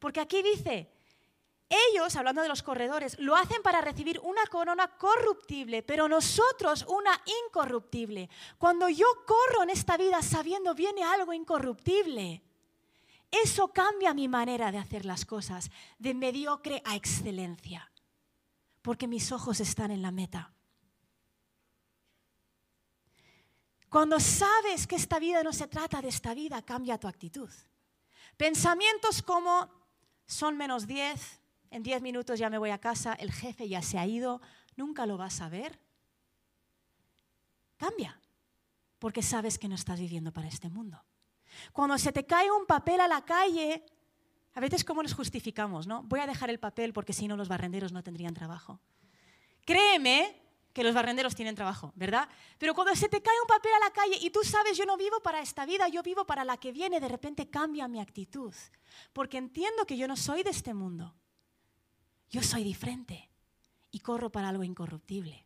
Porque 0.00 0.18
aquí 0.18 0.42
dice, 0.42 0.90
ellos, 1.68 2.16
hablando 2.16 2.42
de 2.42 2.48
los 2.48 2.64
corredores, 2.64 3.16
lo 3.20 3.36
hacen 3.36 3.62
para 3.62 3.80
recibir 3.80 4.18
una 4.24 4.44
corona 4.46 4.88
corruptible, 4.88 5.84
pero 5.84 6.08
nosotros 6.08 6.84
una 6.88 7.12
incorruptible. 7.46 8.28
Cuando 8.58 8.88
yo 8.88 9.06
corro 9.24 9.62
en 9.62 9.70
esta 9.70 9.96
vida 9.96 10.20
sabiendo 10.20 10.74
viene 10.74 11.04
algo 11.04 11.32
incorruptible, 11.32 12.42
eso 13.30 13.68
cambia 13.68 14.14
mi 14.14 14.26
manera 14.26 14.72
de 14.72 14.78
hacer 14.78 15.04
las 15.04 15.24
cosas, 15.24 15.70
de 16.00 16.12
mediocre 16.12 16.82
a 16.84 16.96
excelencia, 16.96 17.88
porque 18.82 19.06
mis 19.06 19.30
ojos 19.30 19.60
están 19.60 19.92
en 19.92 20.02
la 20.02 20.10
meta. 20.10 20.57
Cuando 23.88 24.20
sabes 24.20 24.86
que 24.86 24.96
esta 24.96 25.18
vida 25.18 25.42
no 25.42 25.52
se 25.52 25.66
trata 25.66 26.02
de 26.02 26.08
esta 26.08 26.34
vida, 26.34 26.62
cambia 26.62 26.98
tu 26.98 27.08
actitud. 27.08 27.50
Pensamientos 28.36 29.22
como 29.22 29.68
son 30.26 30.56
menos 30.56 30.86
10, 30.86 31.40
en 31.70 31.82
10 31.82 32.02
minutos 32.02 32.38
ya 32.38 32.50
me 32.50 32.58
voy 32.58 32.70
a 32.70 32.78
casa, 32.78 33.14
el 33.14 33.32
jefe 33.32 33.68
ya 33.68 33.82
se 33.82 33.98
ha 33.98 34.06
ido, 34.06 34.40
nunca 34.76 35.06
lo 35.06 35.16
vas 35.16 35.40
a 35.40 35.48
ver. 35.48 35.78
Cambia, 37.76 38.20
porque 38.98 39.22
sabes 39.22 39.58
que 39.58 39.68
no 39.68 39.74
estás 39.74 40.00
viviendo 40.00 40.32
para 40.32 40.48
este 40.48 40.68
mundo. 40.68 41.02
Cuando 41.72 41.96
se 41.96 42.12
te 42.12 42.26
cae 42.26 42.50
un 42.50 42.66
papel 42.66 43.00
a 43.00 43.08
la 43.08 43.24
calle, 43.24 43.84
a 44.54 44.60
veces 44.60 44.84
cómo 44.84 45.02
nos 45.02 45.14
justificamos, 45.14 45.86
¿no? 45.86 46.02
Voy 46.02 46.20
a 46.20 46.26
dejar 46.26 46.50
el 46.50 46.58
papel 46.58 46.92
porque 46.92 47.12
si 47.12 47.26
no 47.26 47.36
los 47.36 47.48
barrenderos 47.48 47.92
no 47.92 48.02
tendrían 48.02 48.34
trabajo. 48.34 48.80
Créeme 49.64 50.47
que 50.78 50.84
los 50.84 50.94
barrenderos 50.94 51.34
tienen 51.34 51.56
trabajo, 51.56 51.92
¿verdad? 51.96 52.28
Pero 52.56 52.72
cuando 52.72 52.94
se 52.94 53.08
te 53.08 53.20
cae 53.20 53.34
un 53.42 53.48
papel 53.48 53.72
a 53.74 53.86
la 53.86 53.92
calle 53.92 54.16
y 54.20 54.30
tú 54.30 54.44
sabes, 54.44 54.78
yo 54.78 54.86
no 54.86 54.96
vivo 54.96 55.20
para 55.20 55.40
esta 55.40 55.66
vida, 55.66 55.88
yo 55.88 56.04
vivo 56.04 56.24
para 56.24 56.44
la 56.44 56.56
que 56.56 56.70
viene, 56.70 57.00
de 57.00 57.08
repente 57.08 57.50
cambia 57.50 57.88
mi 57.88 57.98
actitud, 57.98 58.54
porque 59.12 59.38
entiendo 59.38 59.84
que 59.86 59.96
yo 59.96 60.06
no 60.06 60.16
soy 60.16 60.44
de 60.44 60.50
este 60.50 60.74
mundo. 60.74 61.16
Yo 62.30 62.44
soy 62.44 62.62
diferente 62.62 63.28
y 63.90 63.98
corro 63.98 64.30
para 64.30 64.50
algo 64.50 64.62
incorruptible. 64.62 65.44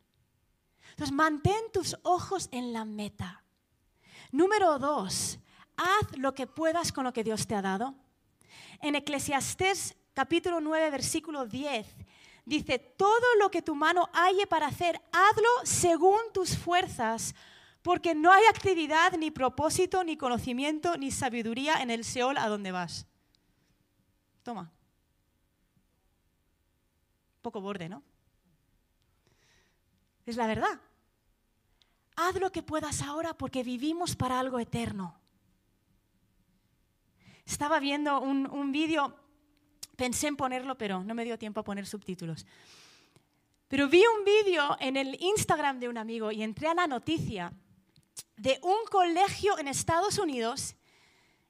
Entonces, 0.91 1.17
mantén 1.17 1.73
tus 1.73 1.97
ojos 2.03 2.51
en 2.53 2.75
la 2.75 2.85
meta. 2.85 3.43
Número 4.33 4.79
dos, 4.79 5.39
haz 5.79 6.19
lo 6.19 6.35
que 6.35 6.47
puedas 6.47 6.93
con 6.93 7.05
lo 7.05 7.15
que 7.15 7.25
Dios 7.25 7.47
te 7.47 7.55
ha 7.55 7.63
dado. 7.63 7.95
En 8.83 8.97
Eclesiastés 8.97 9.97
capítulo 10.13 10.61
9, 10.61 10.91
versículo 10.91 11.47
10, 11.47 11.87
dice, 12.45 12.79
todo 12.79 13.27
lo 13.39 13.51
que 13.51 13.63
tu 13.63 13.75
mano 13.75 14.09
halle 14.13 14.47
para 14.47 14.67
hacer, 14.67 15.01
hazlo 15.13 15.49
según 15.65 16.21
tus 16.33 16.57
fuerzas, 16.57 17.35
porque 17.83 18.15
no 18.15 18.31
hay 18.33 18.45
actividad, 18.47 19.13
ni 19.13 19.31
propósito, 19.31 20.05
ni 20.05 20.17
conocimiento, 20.17 20.97
ni 20.97 21.11
sabiduría 21.11 21.83
en 21.83 21.91
el 21.91 22.05
Seol 22.05 22.39
a 22.39 22.49
donde 22.49 22.73
vas. 22.73 23.07
Toma. 24.43 24.71
Poco 27.43 27.61
borde, 27.61 27.89
¿no? 27.89 28.03
Es 30.27 30.37
la 30.37 30.47
verdad. 30.47 30.81
Haz 32.15 32.37
lo 32.37 32.53
que 32.53 32.63
puedas 32.63 33.03
ahora 33.03 33.35
porque 33.35 33.65
vivimos 33.65 34.15
para 34.15 34.39
algo 34.39 34.61
eterno. 34.61 35.19
Estaba 37.45 37.81
viendo 37.81 38.21
un, 38.21 38.47
un 38.47 38.71
vídeo, 38.71 39.17
pensé 39.97 40.27
en 40.27 40.37
ponerlo, 40.37 40.77
pero 40.77 41.03
no 41.05 41.15
me 41.15 41.25
dio 41.25 41.39
tiempo 41.39 41.61
a 41.61 41.65
poner 41.65 41.87
subtítulos. 41.87 42.47
Pero 43.69 43.89
vi 43.89 44.03
un 44.19 44.25
vídeo 44.25 44.77
en 44.81 44.97
el 44.97 45.17
Instagram 45.21 45.81
de 45.81 45.89
un 45.89 45.97
amigo 45.97 46.31
y 46.31 46.43
entré 46.43 46.69
a 46.69 46.75
la 46.75 46.87
noticia 46.87 47.53
de 48.37 48.59
un 48.63 48.85
colegio 48.91 49.59
en 49.59 49.69
Estados 49.69 50.19
Unidos, 50.19 50.77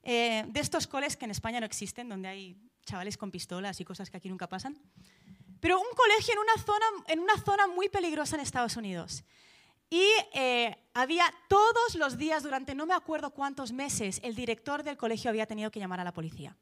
eh, 0.03 0.45
de 0.47 0.61
estos 0.61 0.87
coles 0.87 1.17
que 1.17 1.25
en 1.25 1.31
España 1.31 1.59
no 1.59 1.67
existen, 1.67 2.09
donde 2.09 2.29
hay 2.29 2.57
chavales 2.85 3.17
con 3.17 3.31
pistolas 3.31 3.81
y 3.81 3.85
cosas 3.85 4.11
que 4.11 4.17
aquí 4.19 4.29
nunca 4.29 4.49
pasan. 4.49 4.79
Pero 5.61 5.81
un 5.81 5.97
colegio 5.97 6.35
en 6.35 6.39
una 6.41 6.63
zona, 6.63 6.87
en 7.09 7.21
una 7.21 7.39
zona 7.39 7.67
muy 7.67 7.89
peligrosa 7.89 8.37
en 8.37 8.43
Estados 8.43 8.77
Unidos. 8.77 9.25
Y 9.91 10.07
eh, 10.33 10.77
había 10.95 11.25
todos 11.49 11.95
los 11.97 12.17
días, 12.17 12.43
durante 12.43 12.75
no 12.75 12.87
me 12.87 12.95
acuerdo 12.95 13.31
cuántos 13.31 13.73
meses, 13.73 14.21
el 14.23 14.35
director 14.35 14.83
del 14.83 14.97
colegio 14.97 15.29
había 15.29 15.47
tenido 15.47 15.71
que 15.71 15.81
llamar 15.81 16.01
a 16.01 16.05
la 16.05 16.13
policía. 16.13 16.57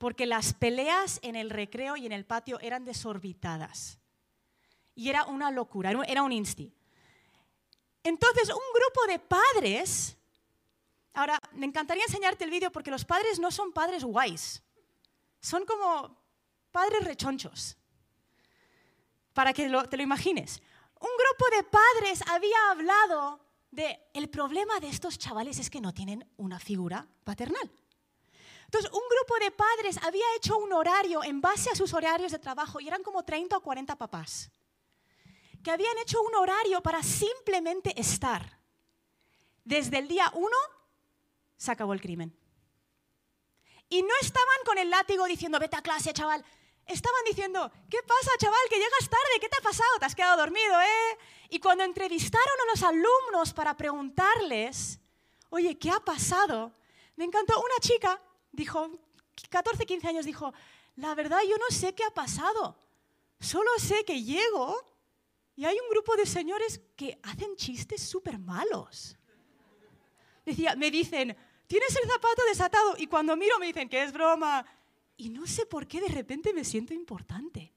Porque 0.00 0.24
las 0.24 0.54
peleas 0.54 1.18
en 1.20 1.36
el 1.36 1.50
recreo 1.50 1.94
y 1.94 2.06
en 2.06 2.12
el 2.12 2.24
patio 2.24 2.58
eran 2.60 2.86
desorbitadas. 2.86 3.98
Y 4.94 5.10
era 5.10 5.26
una 5.26 5.50
locura, 5.50 5.92
era 6.08 6.22
un 6.22 6.32
insti. 6.32 6.72
Entonces, 8.02 8.48
un 8.48 8.72
grupo 8.74 9.06
de 9.06 9.18
padres, 9.18 10.16
ahora 11.12 11.38
me 11.52 11.66
encantaría 11.66 12.04
enseñarte 12.04 12.44
el 12.44 12.50
vídeo 12.50 12.72
porque 12.72 12.90
los 12.90 13.04
padres 13.04 13.38
no 13.38 13.50
son 13.50 13.72
padres 13.74 14.02
guays, 14.02 14.62
son 15.38 15.66
como 15.66 16.16
padres 16.72 17.04
rechonchos 17.04 17.76
para 19.34 19.52
que 19.52 19.68
te 19.68 19.96
lo 19.98 20.02
imagines. 20.02 20.62
Un 20.98 21.10
grupo 21.18 21.56
de 21.56 21.64
padres 21.64 22.22
había 22.26 22.70
hablado 22.70 23.40
de 23.70 24.00
el 24.14 24.30
problema 24.30 24.80
de 24.80 24.88
estos 24.88 25.18
chavales 25.18 25.58
es 25.58 25.68
que 25.68 25.82
no 25.82 25.92
tienen 25.92 26.26
una 26.38 26.58
figura 26.58 27.06
paternal. 27.22 27.70
Entonces, 28.70 28.92
un 28.92 29.02
grupo 29.10 29.34
de 29.44 29.50
padres 29.50 29.98
había 30.00 30.24
hecho 30.36 30.56
un 30.56 30.72
horario 30.72 31.24
en 31.24 31.40
base 31.40 31.70
a 31.70 31.74
sus 31.74 31.92
horarios 31.92 32.30
de 32.30 32.38
trabajo 32.38 32.78
y 32.78 32.86
eran 32.86 33.02
como 33.02 33.24
30 33.24 33.56
o 33.56 33.60
40 33.60 33.96
papás 33.96 34.48
que 35.64 35.72
habían 35.72 35.98
hecho 35.98 36.22
un 36.22 36.36
horario 36.36 36.80
para 36.80 37.02
simplemente 37.02 37.98
estar. 38.00 38.60
Desde 39.64 39.98
el 39.98 40.06
día 40.06 40.30
uno 40.36 40.56
se 41.56 41.72
acabó 41.72 41.94
el 41.94 42.00
crimen. 42.00 42.32
Y 43.88 44.02
no 44.02 44.14
estaban 44.20 44.58
con 44.64 44.78
el 44.78 44.88
látigo 44.88 45.24
diciendo, 45.24 45.58
vete 45.58 45.74
a 45.74 45.82
clase, 45.82 46.12
chaval, 46.12 46.44
estaban 46.86 47.24
diciendo, 47.26 47.72
¿qué 47.90 47.98
pasa, 48.04 48.30
chaval? 48.38 48.60
Que 48.68 48.76
llegas 48.76 49.08
tarde, 49.10 49.40
¿qué 49.40 49.48
te 49.48 49.56
ha 49.58 49.62
pasado? 49.62 49.98
Te 49.98 50.04
has 50.04 50.14
quedado 50.14 50.36
dormido, 50.36 50.80
¿eh? 50.80 51.18
Y 51.48 51.58
cuando 51.58 51.82
entrevistaron 51.82 52.54
a 52.62 52.70
los 52.70 52.82
alumnos 52.84 53.52
para 53.52 53.76
preguntarles, 53.76 55.00
oye, 55.48 55.76
¿qué 55.76 55.90
ha 55.90 55.98
pasado? 55.98 56.72
Me 57.16 57.24
encantó, 57.24 57.58
una 57.58 57.80
chica 57.80 58.22
dijo, 58.52 58.90
14, 59.48 59.86
15 59.86 60.08
años, 60.08 60.26
dijo, 60.26 60.52
la 60.96 61.14
verdad 61.14 61.40
yo 61.48 61.56
no 61.56 61.74
sé 61.74 61.94
qué 61.94 62.04
ha 62.04 62.10
pasado, 62.10 62.76
solo 63.38 63.70
sé 63.78 64.04
que 64.04 64.22
llego 64.22 64.76
y 65.56 65.64
hay 65.64 65.76
un 65.78 65.90
grupo 65.90 66.16
de 66.16 66.26
señores 66.26 66.80
que 66.96 67.18
hacen 67.22 67.56
chistes 67.56 68.02
súper 68.02 68.38
malos. 68.38 69.16
Decía, 70.44 70.74
me 70.74 70.90
dicen, 70.90 71.36
tienes 71.66 71.96
el 71.96 72.08
zapato 72.08 72.42
desatado 72.48 72.94
y 72.98 73.06
cuando 73.06 73.36
miro 73.36 73.58
me 73.58 73.66
dicen 73.66 73.88
que 73.88 74.02
es 74.02 74.12
broma 74.12 74.64
y 75.16 75.28
no 75.28 75.46
sé 75.46 75.66
por 75.66 75.86
qué 75.86 76.00
de 76.00 76.08
repente 76.08 76.54
me 76.54 76.64
siento 76.64 76.94
importante. 76.94 77.74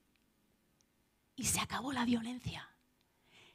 Y 1.35 1.45
se 1.45 1.59
acabó 1.59 1.91
la 1.91 2.05
violencia. 2.05 2.69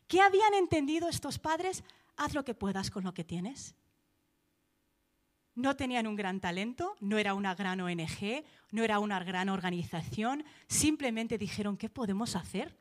¿Qué 0.06 0.20
habían 0.20 0.52
entendido 0.54 1.08
estos 1.08 1.38
padres? 1.38 1.84
Haz 2.16 2.34
lo 2.34 2.44
que 2.44 2.54
puedas 2.54 2.90
con 2.90 3.04
lo 3.04 3.14
que 3.14 3.24
tienes. 3.24 3.74
No 5.58 5.74
tenían 5.74 6.06
un 6.06 6.14
gran 6.14 6.40
talento, 6.40 6.96
no 7.00 7.18
era 7.18 7.34
una 7.34 7.54
gran 7.54 7.80
ONG, 7.80 8.44
no 8.70 8.84
era 8.84 8.98
una 9.00 9.18
gran 9.24 9.48
organización, 9.48 10.44
simplemente 10.68 11.36
dijeron, 11.36 11.76
¿qué 11.76 11.88
podemos 11.88 12.36
hacer? 12.36 12.76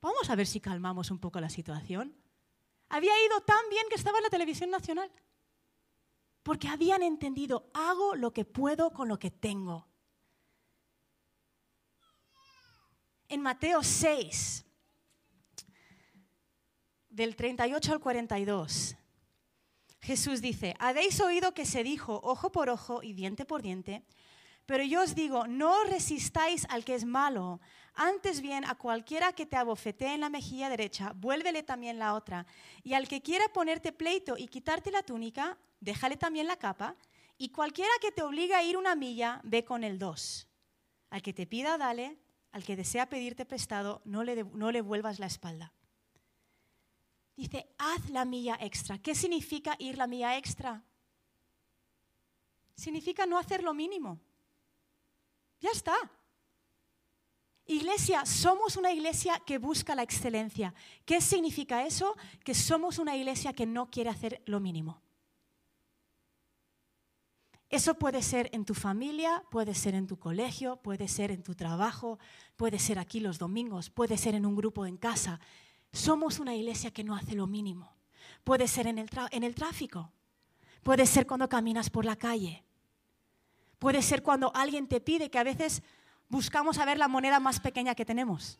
Vamos 0.00 0.30
a 0.30 0.36
ver 0.36 0.46
si 0.46 0.60
calmamos 0.60 1.10
un 1.10 1.18
poco 1.18 1.40
la 1.40 1.50
situación. 1.50 2.14
Había 2.88 3.12
ido 3.26 3.40
tan 3.42 3.68
bien 3.68 3.84
que 3.90 3.96
estaba 3.96 4.18
en 4.18 4.24
la 4.24 4.30
televisión 4.30 4.70
nacional. 4.70 5.10
Porque 6.42 6.68
habían 6.68 7.02
entendido, 7.02 7.68
hago 7.74 8.14
lo 8.14 8.32
que 8.32 8.44
puedo 8.44 8.92
con 8.92 9.08
lo 9.08 9.18
que 9.18 9.30
tengo. 9.30 9.86
en 13.28 13.40
Mateo 13.40 13.82
6, 13.82 14.64
del 17.08 17.34
38 17.34 17.92
al 17.92 18.00
42, 18.00 18.96
Jesús 20.00 20.40
dice, 20.40 20.74
habéis 20.78 21.20
oído 21.20 21.54
que 21.54 21.66
se 21.66 21.82
dijo 21.82 22.20
ojo 22.22 22.52
por 22.52 22.68
ojo 22.70 23.02
y 23.02 23.12
diente 23.12 23.44
por 23.44 23.62
diente, 23.62 24.04
pero 24.66 24.82
yo 24.82 25.02
os 25.02 25.14
digo, 25.14 25.46
no 25.46 25.84
resistáis 25.84 26.66
al 26.68 26.84
que 26.84 26.94
es 26.94 27.04
malo, 27.04 27.60
antes 27.94 28.40
bien 28.40 28.64
a 28.64 28.74
cualquiera 28.74 29.32
que 29.32 29.46
te 29.46 29.56
abofetee 29.56 30.14
en 30.14 30.20
la 30.20 30.28
mejilla 30.28 30.68
derecha, 30.68 31.12
vuélvele 31.14 31.62
también 31.62 31.98
la 31.98 32.14
otra, 32.14 32.46
y 32.82 32.94
al 32.94 33.08
que 33.08 33.22
quiera 33.22 33.46
ponerte 33.52 33.92
pleito 33.92 34.36
y 34.36 34.48
quitarte 34.48 34.90
la 34.90 35.02
túnica, 35.02 35.56
déjale 35.80 36.16
también 36.16 36.46
la 36.48 36.56
capa, 36.56 36.96
y 37.38 37.50
cualquiera 37.50 37.90
que 38.00 38.12
te 38.12 38.22
obligue 38.22 38.54
a 38.54 38.64
ir 38.64 38.76
una 38.76 38.94
milla, 38.96 39.40
ve 39.44 39.64
con 39.64 39.84
el 39.84 39.98
dos. 39.98 40.48
Al 41.10 41.22
que 41.22 41.32
te 41.32 41.46
pida, 41.46 41.78
dale, 41.78 42.18
al 42.50 42.64
que 42.64 42.76
desea 42.76 43.08
pedirte 43.08 43.44
prestado, 43.44 44.02
no 44.04 44.24
le, 44.24 44.44
no 44.44 44.72
le 44.72 44.80
vuelvas 44.80 45.18
la 45.18 45.26
espalda. 45.26 45.72
Dice, 47.36 47.68
haz 47.78 48.08
la 48.10 48.24
milla 48.24 48.56
extra. 48.60 48.98
¿Qué 48.98 49.14
significa 49.14 49.76
ir 49.78 49.98
la 49.98 50.06
milla 50.06 50.38
extra? 50.38 50.82
Significa 52.74 53.26
no 53.26 53.38
hacer 53.38 53.62
lo 53.62 53.74
mínimo. 53.74 54.18
Ya 55.60 55.70
está. 55.70 55.94
Iglesia, 57.66 58.24
somos 58.24 58.76
una 58.76 58.92
iglesia 58.92 59.40
que 59.44 59.58
busca 59.58 59.94
la 59.94 60.02
excelencia. 60.02 60.72
¿Qué 61.04 61.20
significa 61.20 61.84
eso? 61.84 62.16
Que 62.44 62.54
somos 62.54 62.98
una 62.98 63.16
iglesia 63.16 63.52
que 63.52 63.66
no 63.66 63.90
quiere 63.90 64.10
hacer 64.10 64.42
lo 64.46 64.60
mínimo. 64.60 65.02
Eso 67.68 67.94
puede 67.98 68.22
ser 68.22 68.48
en 68.52 68.64
tu 68.64 68.74
familia, 68.74 69.42
puede 69.50 69.74
ser 69.74 69.96
en 69.96 70.06
tu 70.06 70.18
colegio, 70.18 70.76
puede 70.76 71.08
ser 71.08 71.32
en 71.32 71.42
tu 71.42 71.56
trabajo, 71.56 72.20
puede 72.56 72.78
ser 72.78 73.00
aquí 73.00 73.18
los 73.18 73.38
domingos, 73.40 73.90
puede 73.90 74.16
ser 74.16 74.36
en 74.36 74.46
un 74.46 74.54
grupo 74.54 74.86
en 74.86 74.96
casa. 74.96 75.40
Somos 75.96 76.40
una 76.40 76.54
iglesia 76.54 76.90
que 76.90 77.02
no 77.02 77.16
hace 77.16 77.34
lo 77.34 77.46
mínimo. 77.46 77.90
Puede 78.44 78.68
ser 78.68 78.86
en 78.86 78.98
el, 78.98 79.08
en 79.30 79.42
el 79.42 79.54
tráfico, 79.54 80.12
puede 80.82 81.06
ser 81.06 81.26
cuando 81.26 81.48
caminas 81.48 81.88
por 81.88 82.04
la 82.04 82.16
calle, 82.16 82.62
puede 83.78 84.02
ser 84.02 84.22
cuando 84.22 84.54
alguien 84.54 84.88
te 84.88 85.00
pide 85.00 85.30
que 85.30 85.38
a 85.38 85.42
veces 85.42 85.82
buscamos 86.28 86.76
a 86.76 86.84
ver 86.84 86.98
la 86.98 87.08
moneda 87.08 87.40
más 87.40 87.60
pequeña 87.60 87.94
que 87.94 88.04
tenemos. 88.04 88.58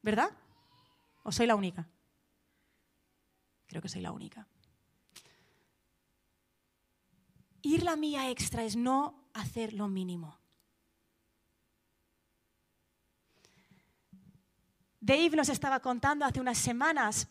¿Verdad? 0.00 0.30
¿O 1.24 1.30
soy 1.30 1.46
la 1.46 1.56
única? 1.56 1.86
Creo 3.66 3.82
que 3.82 3.90
soy 3.90 4.00
la 4.00 4.10
única. 4.10 4.48
Ir 7.60 7.82
la 7.82 7.96
mía 7.96 8.30
extra 8.30 8.64
es 8.64 8.76
no 8.76 9.14
hacer 9.34 9.74
lo 9.74 9.88
mínimo. 9.88 10.39
Dave 15.00 15.30
nos 15.30 15.48
estaba 15.48 15.80
contando 15.80 16.24
hace 16.24 16.40
unas 16.40 16.58
semanas 16.58 17.28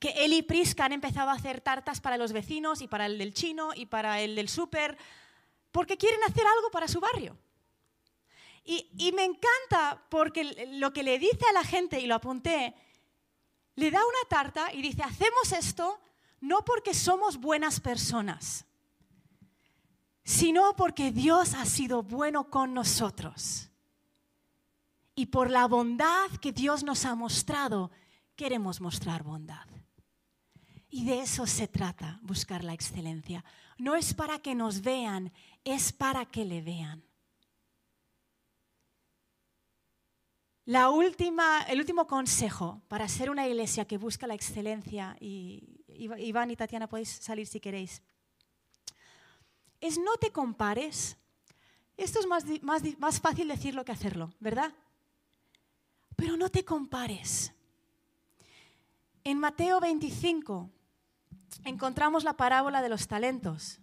que 0.00 0.10
él 0.10 0.32
y 0.32 0.42
Prisca 0.42 0.84
han 0.84 0.92
empezado 0.92 1.30
a 1.30 1.34
hacer 1.34 1.60
tartas 1.60 2.00
para 2.00 2.16
los 2.16 2.32
vecinos 2.32 2.80
y 2.80 2.88
para 2.88 3.06
el 3.06 3.18
del 3.18 3.34
chino 3.34 3.70
y 3.74 3.86
para 3.86 4.20
el 4.20 4.34
del 4.34 4.48
súper, 4.48 4.96
porque 5.70 5.96
quieren 5.96 6.20
hacer 6.24 6.46
algo 6.46 6.70
para 6.70 6.88
su 6.88 7.00
barrio. 7.00 7.36
Y, 8.64 8.88
y, 8.98 9.12
me 9.12 9.24
encanta 9.24 10.02
porque 10.08 10.68
lo 10.72 10.92
que 10.92 11.02
le 11.02 11.18
dice 11.18 11.46
a 11.48 11.52
la 11.52 11.64
gente, 11.64 12.00
y 12.00 12.06
lo 12.06 12.14
apunté, 12.14 12.74
le 13.76 13.90
da 13.90 14.00
una 14.00 14.28
tarta 14.28 14.72
y 14.72 14.82
dice, 14.82 15.02
hacemos 15.02 15.52
esto 15.52 16.00
no 16.40 16.64
porque 16.64 16.94
somos 16.94 17.38
buenas 17.38 17.80
personas, 17.80 18.66
sino 20.22 20.76
porque 20.76 21.10
Dios 21.10 21.54
ha 21.54 21.64
sido 21.64 22.02
bueno 22.02 22.50
con 22.50 22.74
nosotros. 22.74 23.67
Y 25.18 25.26
por 25.26 25.50
la 25.50 25.66
bondad 25.66 26.30
que 26.40 26.52
Dios 26.52 26.84
nos 26.84 27.04
ha 27.04 27.16
mostrado, 27.16 27.90
queremos 28.36 28.80
mostrar 28.80 29.24
bondad. 29.24 29.66
Y 30.90 31.06
de 31.06 31.22
eso 31.22 31.44
se 31.44 31.66
trata, 31.66 32.20
buscar 32.22 32.62
la 32.62 32.72
excelencia. 32.72 33.44
No 33.78 33.96
es 33.96 34.14
para 34.14 34.38
que 34.38 34.54
nos 34.54 34.80
vean, 34.80 35.32
es 35.64 35.92
para 35.92 36.24
que 36.24 36.44
le 36.44 36.62
vean. 36.62 37.02
La 40.66 40.90
última, 40.90 41.62
el 41.62 41.80
último 41.80 42.06
consejo 42.06 42.80
para 42.86 43.08
ser 43.08 43.28
una 43.28 43.48
iglesia 43.48 43.88
que 43.88 43.98
busca 43.98 44.28
la 44.28 44.34
excelencia, 44.34 45.16
y 45.18 45.82
Iván 45.88 46.52
y 46.52 46.56
Tatiana 46.56 46.88
podéis 46.88 47.08
salir 47.08 47.48
si 47.48 47.58
queréis, 47.58 48.02
es 49.80 49.98
no 49.98 50.16
te 50.20 50.30
compares. 50.30 51.16
Esto 51.96 52.20
es 52.20 52.26
más, 52.28 52.44
más, 52.62 52.82
más 53.00 53.20
fácil 53.20 53.48
decirlo 53.48 53.84
que 53.84 53.90
hacerlo, 53.90 54.32
¿verdad? 54.38 54.72
Pero 56.18 56.36
no 56.36 56.48
te 56.48 56.64
compares. 56.64 57.52
En 59.22 59.38
Mateo 59.38 59.78
25, 59.78 60.68
encontramos 61.62 62.24
la 62.24 62.32
parábola 62.32 62.82
de 62.82 62.88
los 62.88 63.06
talentos. 63.06 63.78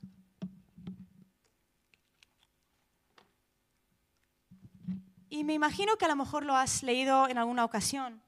Y 5.30 5.46
me 5.46 5.54
imagino 5.54 5.96
que 5.96 6.04
a 6.04 6.10
lo 6.10 6.18
mejor 6.18 6.44
lo 6.44 6.58
has 6.58 6.84
leído 6.84 7.30
en 7.30 7.38
alguna 7.38 7.64
ocasión. 7.64 8.22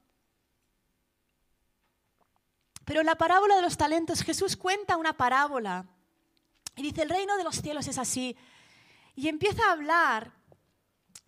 Pero 2.86 3.00
en 3.00 3.06
la 3.06 3.16
parábola 3.16 3.56
de 3.56 3.62
los 3.62 3.76
talentos 3.76 4.22
Jesús 4.22 4.56
cuenta 4.56 4.96
una 4.96 5.18
parábola 5.18 5.84
y 6.76 6.82
dice, 6.82 7.02
el 7.02 7.10
reino 7.10 7.36
de 7.36 7.44
los 7.44 7.60
cielos 7.60 7.86
es 7.88 7.98
así. 7.98 8.38
Y 9.14 9.28
empieza 9.28 9.68
a 9.68 9.72
hablar, 9.72 10.32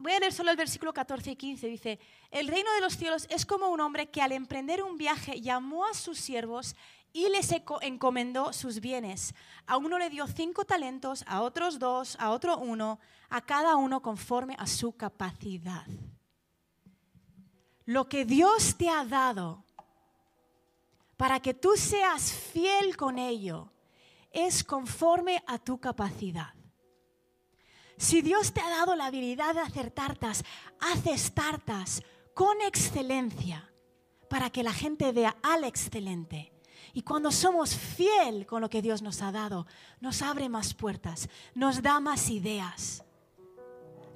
voy 0.00 0.12
a 0.12 0.18
leer 0.18 0.32
solo 0.32 0.50
el 0.50 0.56
versículo 0.56 0.92
14 0.92 1.30
y 1.32 1.36
15, 1.36 1.66
dice, 1.68 1.98
el 2.30 2.48
reino 2.48 2.72
de 2.72 2.80
los 2.80 2.96
cielos 2.96 3.26
es 3.30 3.44
como 3.44 3.68
un 3.68 3.80
hombre 3.80 4.08
que 4.08 4.22
al 4.22 4.32
emprender 4.32 4.82
un 4.82 4.96
viaje 4.96 5.40
llamó 5.40 5.84
a 5.84 5.94
sus 5.94 6.18
siervos 6.18 6.74
y 7.12 7.28
les 7.28 7.52
encomendó 7.82 8.52
sus 8.52 8.80
bienes. 8.80 9.34
A 9.66 9.76
uno 9.76 9.98
le 9.98 10.10
dio 10.10 10.26
cinco 10.26 10.64
talentos, 10.64 11.22
a 11.26 11.42
otros 11.42 11.78
dos, 11.78 12.16
a 12.18 12.30
otro 12.30 12.56
uno, 12.56 12.98
a 13.28 13.40
cada 13.42 13.76
uno 13.76 14.00
conforme 14.00 14.56
a 14.58 14.66
su 14.66 14.92
capacidad. 14.92 15.86
Lo 17.84 18.08
que 18.08 18.24
Dios 18.24 18.76
te 18.76 18.88
ha 18.88 19.04
dado 19.04 19.64
para 21.16 21.40
que 21.40 21.52
tú 21.52 21.76
seas 21.76 22.32
fiel 22.32 22.96
con 22.96 23.18
ello 23.18 23.70
es 24.30 24.64
conforme 24.64 25.42
a 25.46 25.58
tu 25.58 25.78
capacidad. 25.78 26.54
Si 28.00 28.22
Dios 28.22 28.54
te 28.54 28.62
ha 28.62 28.70
dado 28.70 28.96
la 28.96 29.04
habilidad 29.04 29.54
de 29.54 29.60
hacer 29.60 29.90
tartas, 29.90 30.42
haces 30.80 31.34
tartas 31.34 32.02
con 32.32 32.62
excelencia 32.62 33.70
para 34.30 34.48
que 34.48 34.62
la 34.62 34.72
gente 34.72 35.12
vea 35.12 35.36
al 35.42 35.64
excelente 35.64 36.50
y 36.94 37.02
cuando 37.02 37.30
somos 37.30 37.76
fiel 37.76 38.46
con 38.46 38.62
lo 38.62 38.70
que 38.70 38.80
Dios 38.80 39.02
nos 39.02 39.20
ha 39.20 39.30
dado, 39.32 39.66
nos 40.00 40.22
abre 40.22 40.48
más 40.48 40.72
puertas, 40.72 41.28
nos 41.54 41.82
da 41.82 42.00
más 42.00 42.30
ideas, 42.30 43.04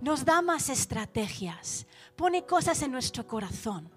nos 0.00 0.24
da 0.24 0.40
más 0.40 0.70
estrategias, 0.70 1.86
pone 2.16 2.46
cosas 2.46 2.80
en 2.80 2.90
nuestro 2.90 3.26
corazón. 3.26 3.90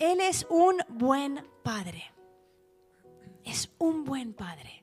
Él 0.00 0.20
es 0.20 0.44
un 0.50 0.78
buen 0.88 1.48
padre. 1.62 2.10
Es 3.44 3.70
un 3.78 4.02
buen 4.04 4.34
padre. 4.34 4.79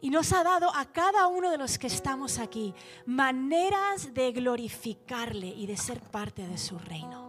Y 0.00 0.10
nos 0.10 0.32
ha 0.32 0.44
dado 0.44 0.74
a 0.74 0.84
cada 0.86 1.26
uno 1.26 1.50
de 1.50 1.58
los 1.58 1.78
que 1.78 1.88
estamos 1.88 2.38
aquí 2.38 2.74
maneras 3.06 4.14
de 4.14 4.32
glorificarle 4.32 5.48
y 5.48 5.66
de 5.66 5.76
ser 5.76 6.00
parte 6.00 6.46
de 6.46 6.56
su 6.56 6.78
reino 6.78 7.28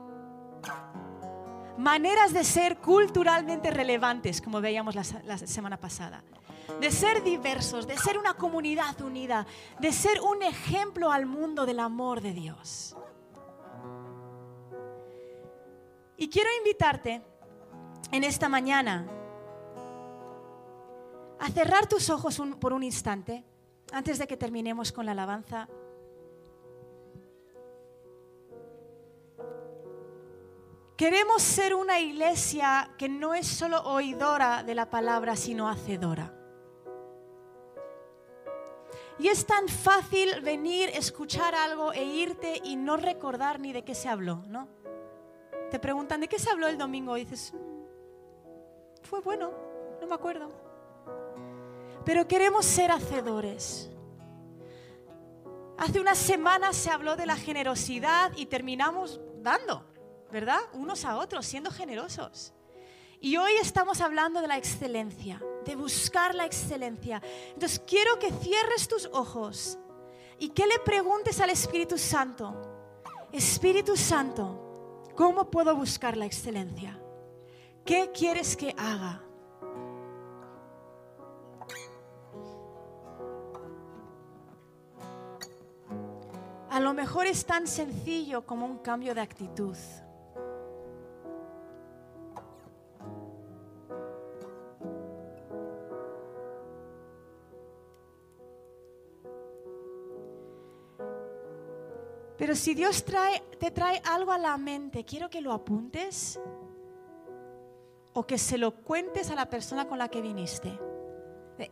maneras 1.79 2.33
de 2.33 2.43
ser 2.43 2.77
culturalmente 2.77 3.71
relevantes, 3.71 4.41
como 4.41 4.59
veíamos 4.59 4.95
la, 4.95 5.37
semana 5.37 5.77
pasada, 5.77 6.23
de 6.81 6.91
ser 6.91 7.23
diversos, 7.23 7.87
de 7.87 7.97
ser 7.97 8.17
una 8.17 8.33
comunidad 8.33 8.99
unida, 9.01 9.47
de 9.79 9.93
ser 9.93 10.19
un 10.19 10.43
ejemplo 10.43 11.09
al 11.09 11.25
mundo 11.25 11.65
del 11.65 11.79
amor 11.79 12.19
de 12.19 12.33
Dios. 12.33 12.97
Y 16.17 16.27
quiero 16.27 16.49
invitarte 16.57 17.21
en 18.11 18.25
esta 18.25 18.49
mañana 18.49 19.07
a 21.39 21.49
cerrar 21.49 21.87
tus 21.87 22.09
ojos 22.09 22.41
por 22.59 22.73
un 22.73 22.83
instante 22.83 23.43
antes 23.91 24.19
de 24.19 24.27
que 24.27 24.37
terminemos 24.37 24.91
con 24.91 25.05
la 25.05 25.13
alabanza 25.13 25.67
Queremos 30.99 31.41
ser 31.41 31.75
una 31.75 31.97
iglesia 32.01 32.93
que 32.97 33.07
no 33.07 33.33
es 33.33 33.47
solo 33.47 33.81
oidora 33.83 34.63
de 34.63 34.75
la 34.75 34.89
palabra, 34.89 35.37
sino 35.37 35.69
hacedora. 35.69 36.33
Y 39.17 39.29
es 39.29 39.45
tan 39.45 39.69
fácil 39.69 40.41
venir, 40.41 40.89
escuchar 40.89 41.55
algo 41.55 41.93
e 41.93 42.03
irte 42.03 42.59
y 42.65 42.75
no 42.75 42.97
recordar 42.97 43.61
ni 43.61 43.71
de 43.71 43.85
qué 43.85 43.95
se 43.95 44.09
habló, 44.09 44.43
¿no? 44.49 44.67
Te 45.71 45.79
preguntan, 45.79 46.19
¿de 46.19 46.27
qué 46.27 46.37
se 46.37 46.49
habló 46.49 46.67
el 46.67 46.77
domingo? 46.77 47.15
Y 47.15 47.21
dices, 47.21 47.53
fue 49.03 49.21
bueno, 49.21 49.53
no 50.01 50.05
me 50.05 50.15
acuerdo. 50.15 50.68
Pero 52.09 52.27
queremos 52.27 52.65
ser 52.65 52.89
hacedores. 52.89 53.87
Hace 55.77 55.99
unas 55.99 56.17
semanas 56.17 56.75
se 56.75 56.89
habló 56.89 57.15
de 57.15 57.27
la 57.27 57.35
generosidad 57.35 58.31
y 58.35 58.47
terminamos 58.47 59.21
dando. 59.43 59.85
¿verdad? 60.31 60.57
Unos 60.73 61.05
a 61.05 61.17
otros, 61.17 61.45
siendo 61.45 61.69
generosos. 61.69 62.51
Y 63.21 63.37
hoy 63.37 63.51
estamos 63.61 64.01
hablando 64.01 64.41
de 64.41 64.47
la 64.47 64.57
excelencia, 64.57 65.39
de 65.63 65.75
buscar 65.75 66.33
la 66.33 66.47
excelencia. 66.47 67.21
Entonces 67.53 67.79
quiero 67.85 68.17
que 68.17 68.31
cierres 68.31 68.87
tus 68.87 69.05
ojos 69.13 69.77
y 70.39 70.49
que 70.49 70.65
le 70.65 70.79
preguntes 70.79 71.39
al 71.39 71.51
Espíritu 71.51 71.99
Santo, 71.99 72.59
Espíritu 73.31 73.95
Santo, 73.95 75.03
¿cómo 75.15 75.51
puedo 75.51 75.75
buscar 75.75 76.17
la 76.17 76.25
excelencia? 76.25 76.99
¿Qué 77.85 78.09
quieres 78.11 78.57
que 78.57 78.73
haga? 78.79 79.28
A 86.69 86.79
lo 86.79 86.93
mejor 86.93 87.25
es 87.25 87.45
tan 87.45 87.65
sencillo 87.67 88.45
como 88.45 88.65
un 88.65 88.77
cambio 88.77 89.15
de 89.15 89.21
actitud. 89.21 89.75
Pero 102.37 102.55
si 102.55 102.73
Dios 102.73 103.03
te 103.59 103.71
trae 103.71 104.01
algo 104.05 104.31
a 104.31 104.37
la 104.37 104.57
mente, 104.57 105.03
quiero 105.03 105.29
que 105.29 105.41
lo 105.41 105.51
apuntes 105.51 106.39
o 108.13 108.25
que 108.25 108.37
se 108.37 108.57
lo 108.57 108.75
cuentes 108.83 109.29
a 109.29 109.35
la 109.35 109.49
persona 109.49 109.87
con 109.87 109.97
la 109.97 110.07
que 110.07 110.21
viniste. 110.21 110.79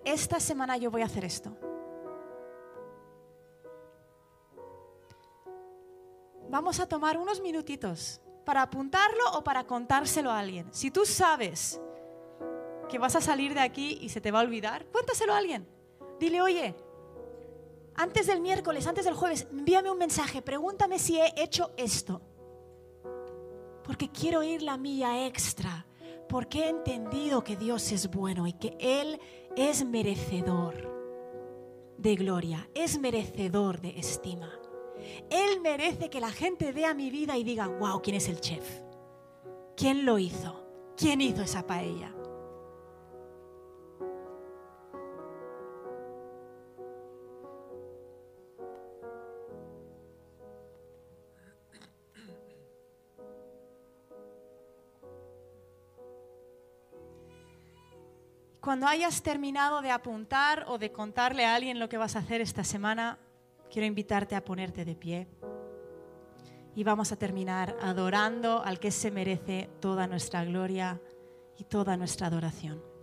esta 0.04 0.40
semana 0.40 0.76
yo 0.76 0.92
voy 0.92 1.02
a 1.02 1.06
hacer 1.06 1.24
esto. 1.24 1.67
Vamos 6.50 6.80
a 6.80 6.88
tomar 6.88 7.18
unos 7.18 7.42
minutitos 7.42 8.22
para 8.46 8.62
apuntarlo 8.62 9.24
o 9.34 9.44
para 9.44 9.66
contárselo 9.66 10.32
a 10.32 10.40
alguien. 10.40 10.68
Si 10.72 10.92
tú 10.92 11.06
sabes 11.06 11.82
que 12.88 12.98
vas 12.98 13.16
a 13.16 13.22
salir 13.22 13.54
de 13.54 13.60
aquí 13.60 13.98
y 14.02 14.10
se 14.10 14.22
te 14.22 14.32
va 14.32 14.40
a 14.40 14.44
olvidar, 14.44 14.86
cuéntaselo 14.88 15.34
a 15.34 15.38
alguien. 15.38 15.68
Dile, 16.20 16.42
oye, 16.42 16.76
antes 17.96 18.28
del 18.28 18.40
miércoles, 18.40 18.88
antes 18.88 19.06
del 19.06 19.16
jueves, 19.16 19.48
envíame 19.52 19.92
un 19.92 19.98
mensaje, 19.98 20.42
pregúntame 20.42 21.00
si 21.00 21.20
he 21.20 21.34
hecho 21.36 21.72
esto. 21.76 22.22
Porque 23.84 24.10
quiero 24.10 24.44
ir 24.44 24.62
la 24.62 24.78
milla 24.78 25.26
extra, 25.26 25.86
porque 26.30 26.66
he 26.66 26.70
entendido 26.70 27.44
que 27.44 27.58
Dios 27.58 27.92
es 27.92 28.10
bueno 28.10 28.48
y 28.48 28.54
que 28.54 28.78
Él 28.80 29.20
es 29.56 29.86
merecedor 29.86 30.96
de 31.98 32.16
gloria, 32.16 32.70
es 32.74 33.00
merecedor 33.00 33.82
de 33.82 34.00
estima. 34.00 34.54
Él 35.30 35.62
merece 35.62 36.10
que 36.10 36.20
la 36.20 36.32
gente 36.32 36.72
vea 36.72 36.94
mi 36.94 37.10
vida 37.10 37.38
y 37.38 37.44
diga, 37.44 37.68
wow, 37.68 38.02
¿quién 38.02 38.16
es 38.16 38.28
el 38.30 38.40
chef? 38.40 38.82
¿Quién 39.76 40.06
lo 40.06 40.18
hizo? 40.20 40.64
¿Quién 40.96 41.22
hizo 41.22 41.44
esa 41.44 41.66
paella? 41.68 42.14
Cuando 58.68 58.86
hayas 58.86 59.22
terminado 59.22 59.82
de 59.82 59.92
apuntar 59.92 60.66
o 60.68 60.78
de 60.78 60.92
contarle 60.92 61.46
a 61.46 61.56
alguien 61.56 61.80
lo 61.80 61.88
que 61.88 61.98
vas 61.98 62.18
a 62.18 62.20
hacer 62.20 62.42
esta 62.42 62.66
semana, 62.66 63.18
quiero 63.72 63.86
invitarte 63.86 64.36
a 64.36 64.44
ponerte 64.44 64.86
de 64.86 64.96
pie. 64.96 65.28
Y 66.76 66.84
vamos 66.84 67.12
a 67.12 67.16
terminar 67.16 67.76
adorando 67.82 68.62
al 68.64 68.80
que 68.80 68.92
se 68.92 69.12
merece 69.12 69.70
toda 69.80 70.08
nuestra 70.08 70.46
gloria 70.46 71.02
y 71.58 71.64
toda 71.64 71.98
nuestra 71.98 72.28
adoración. 72.28 72.97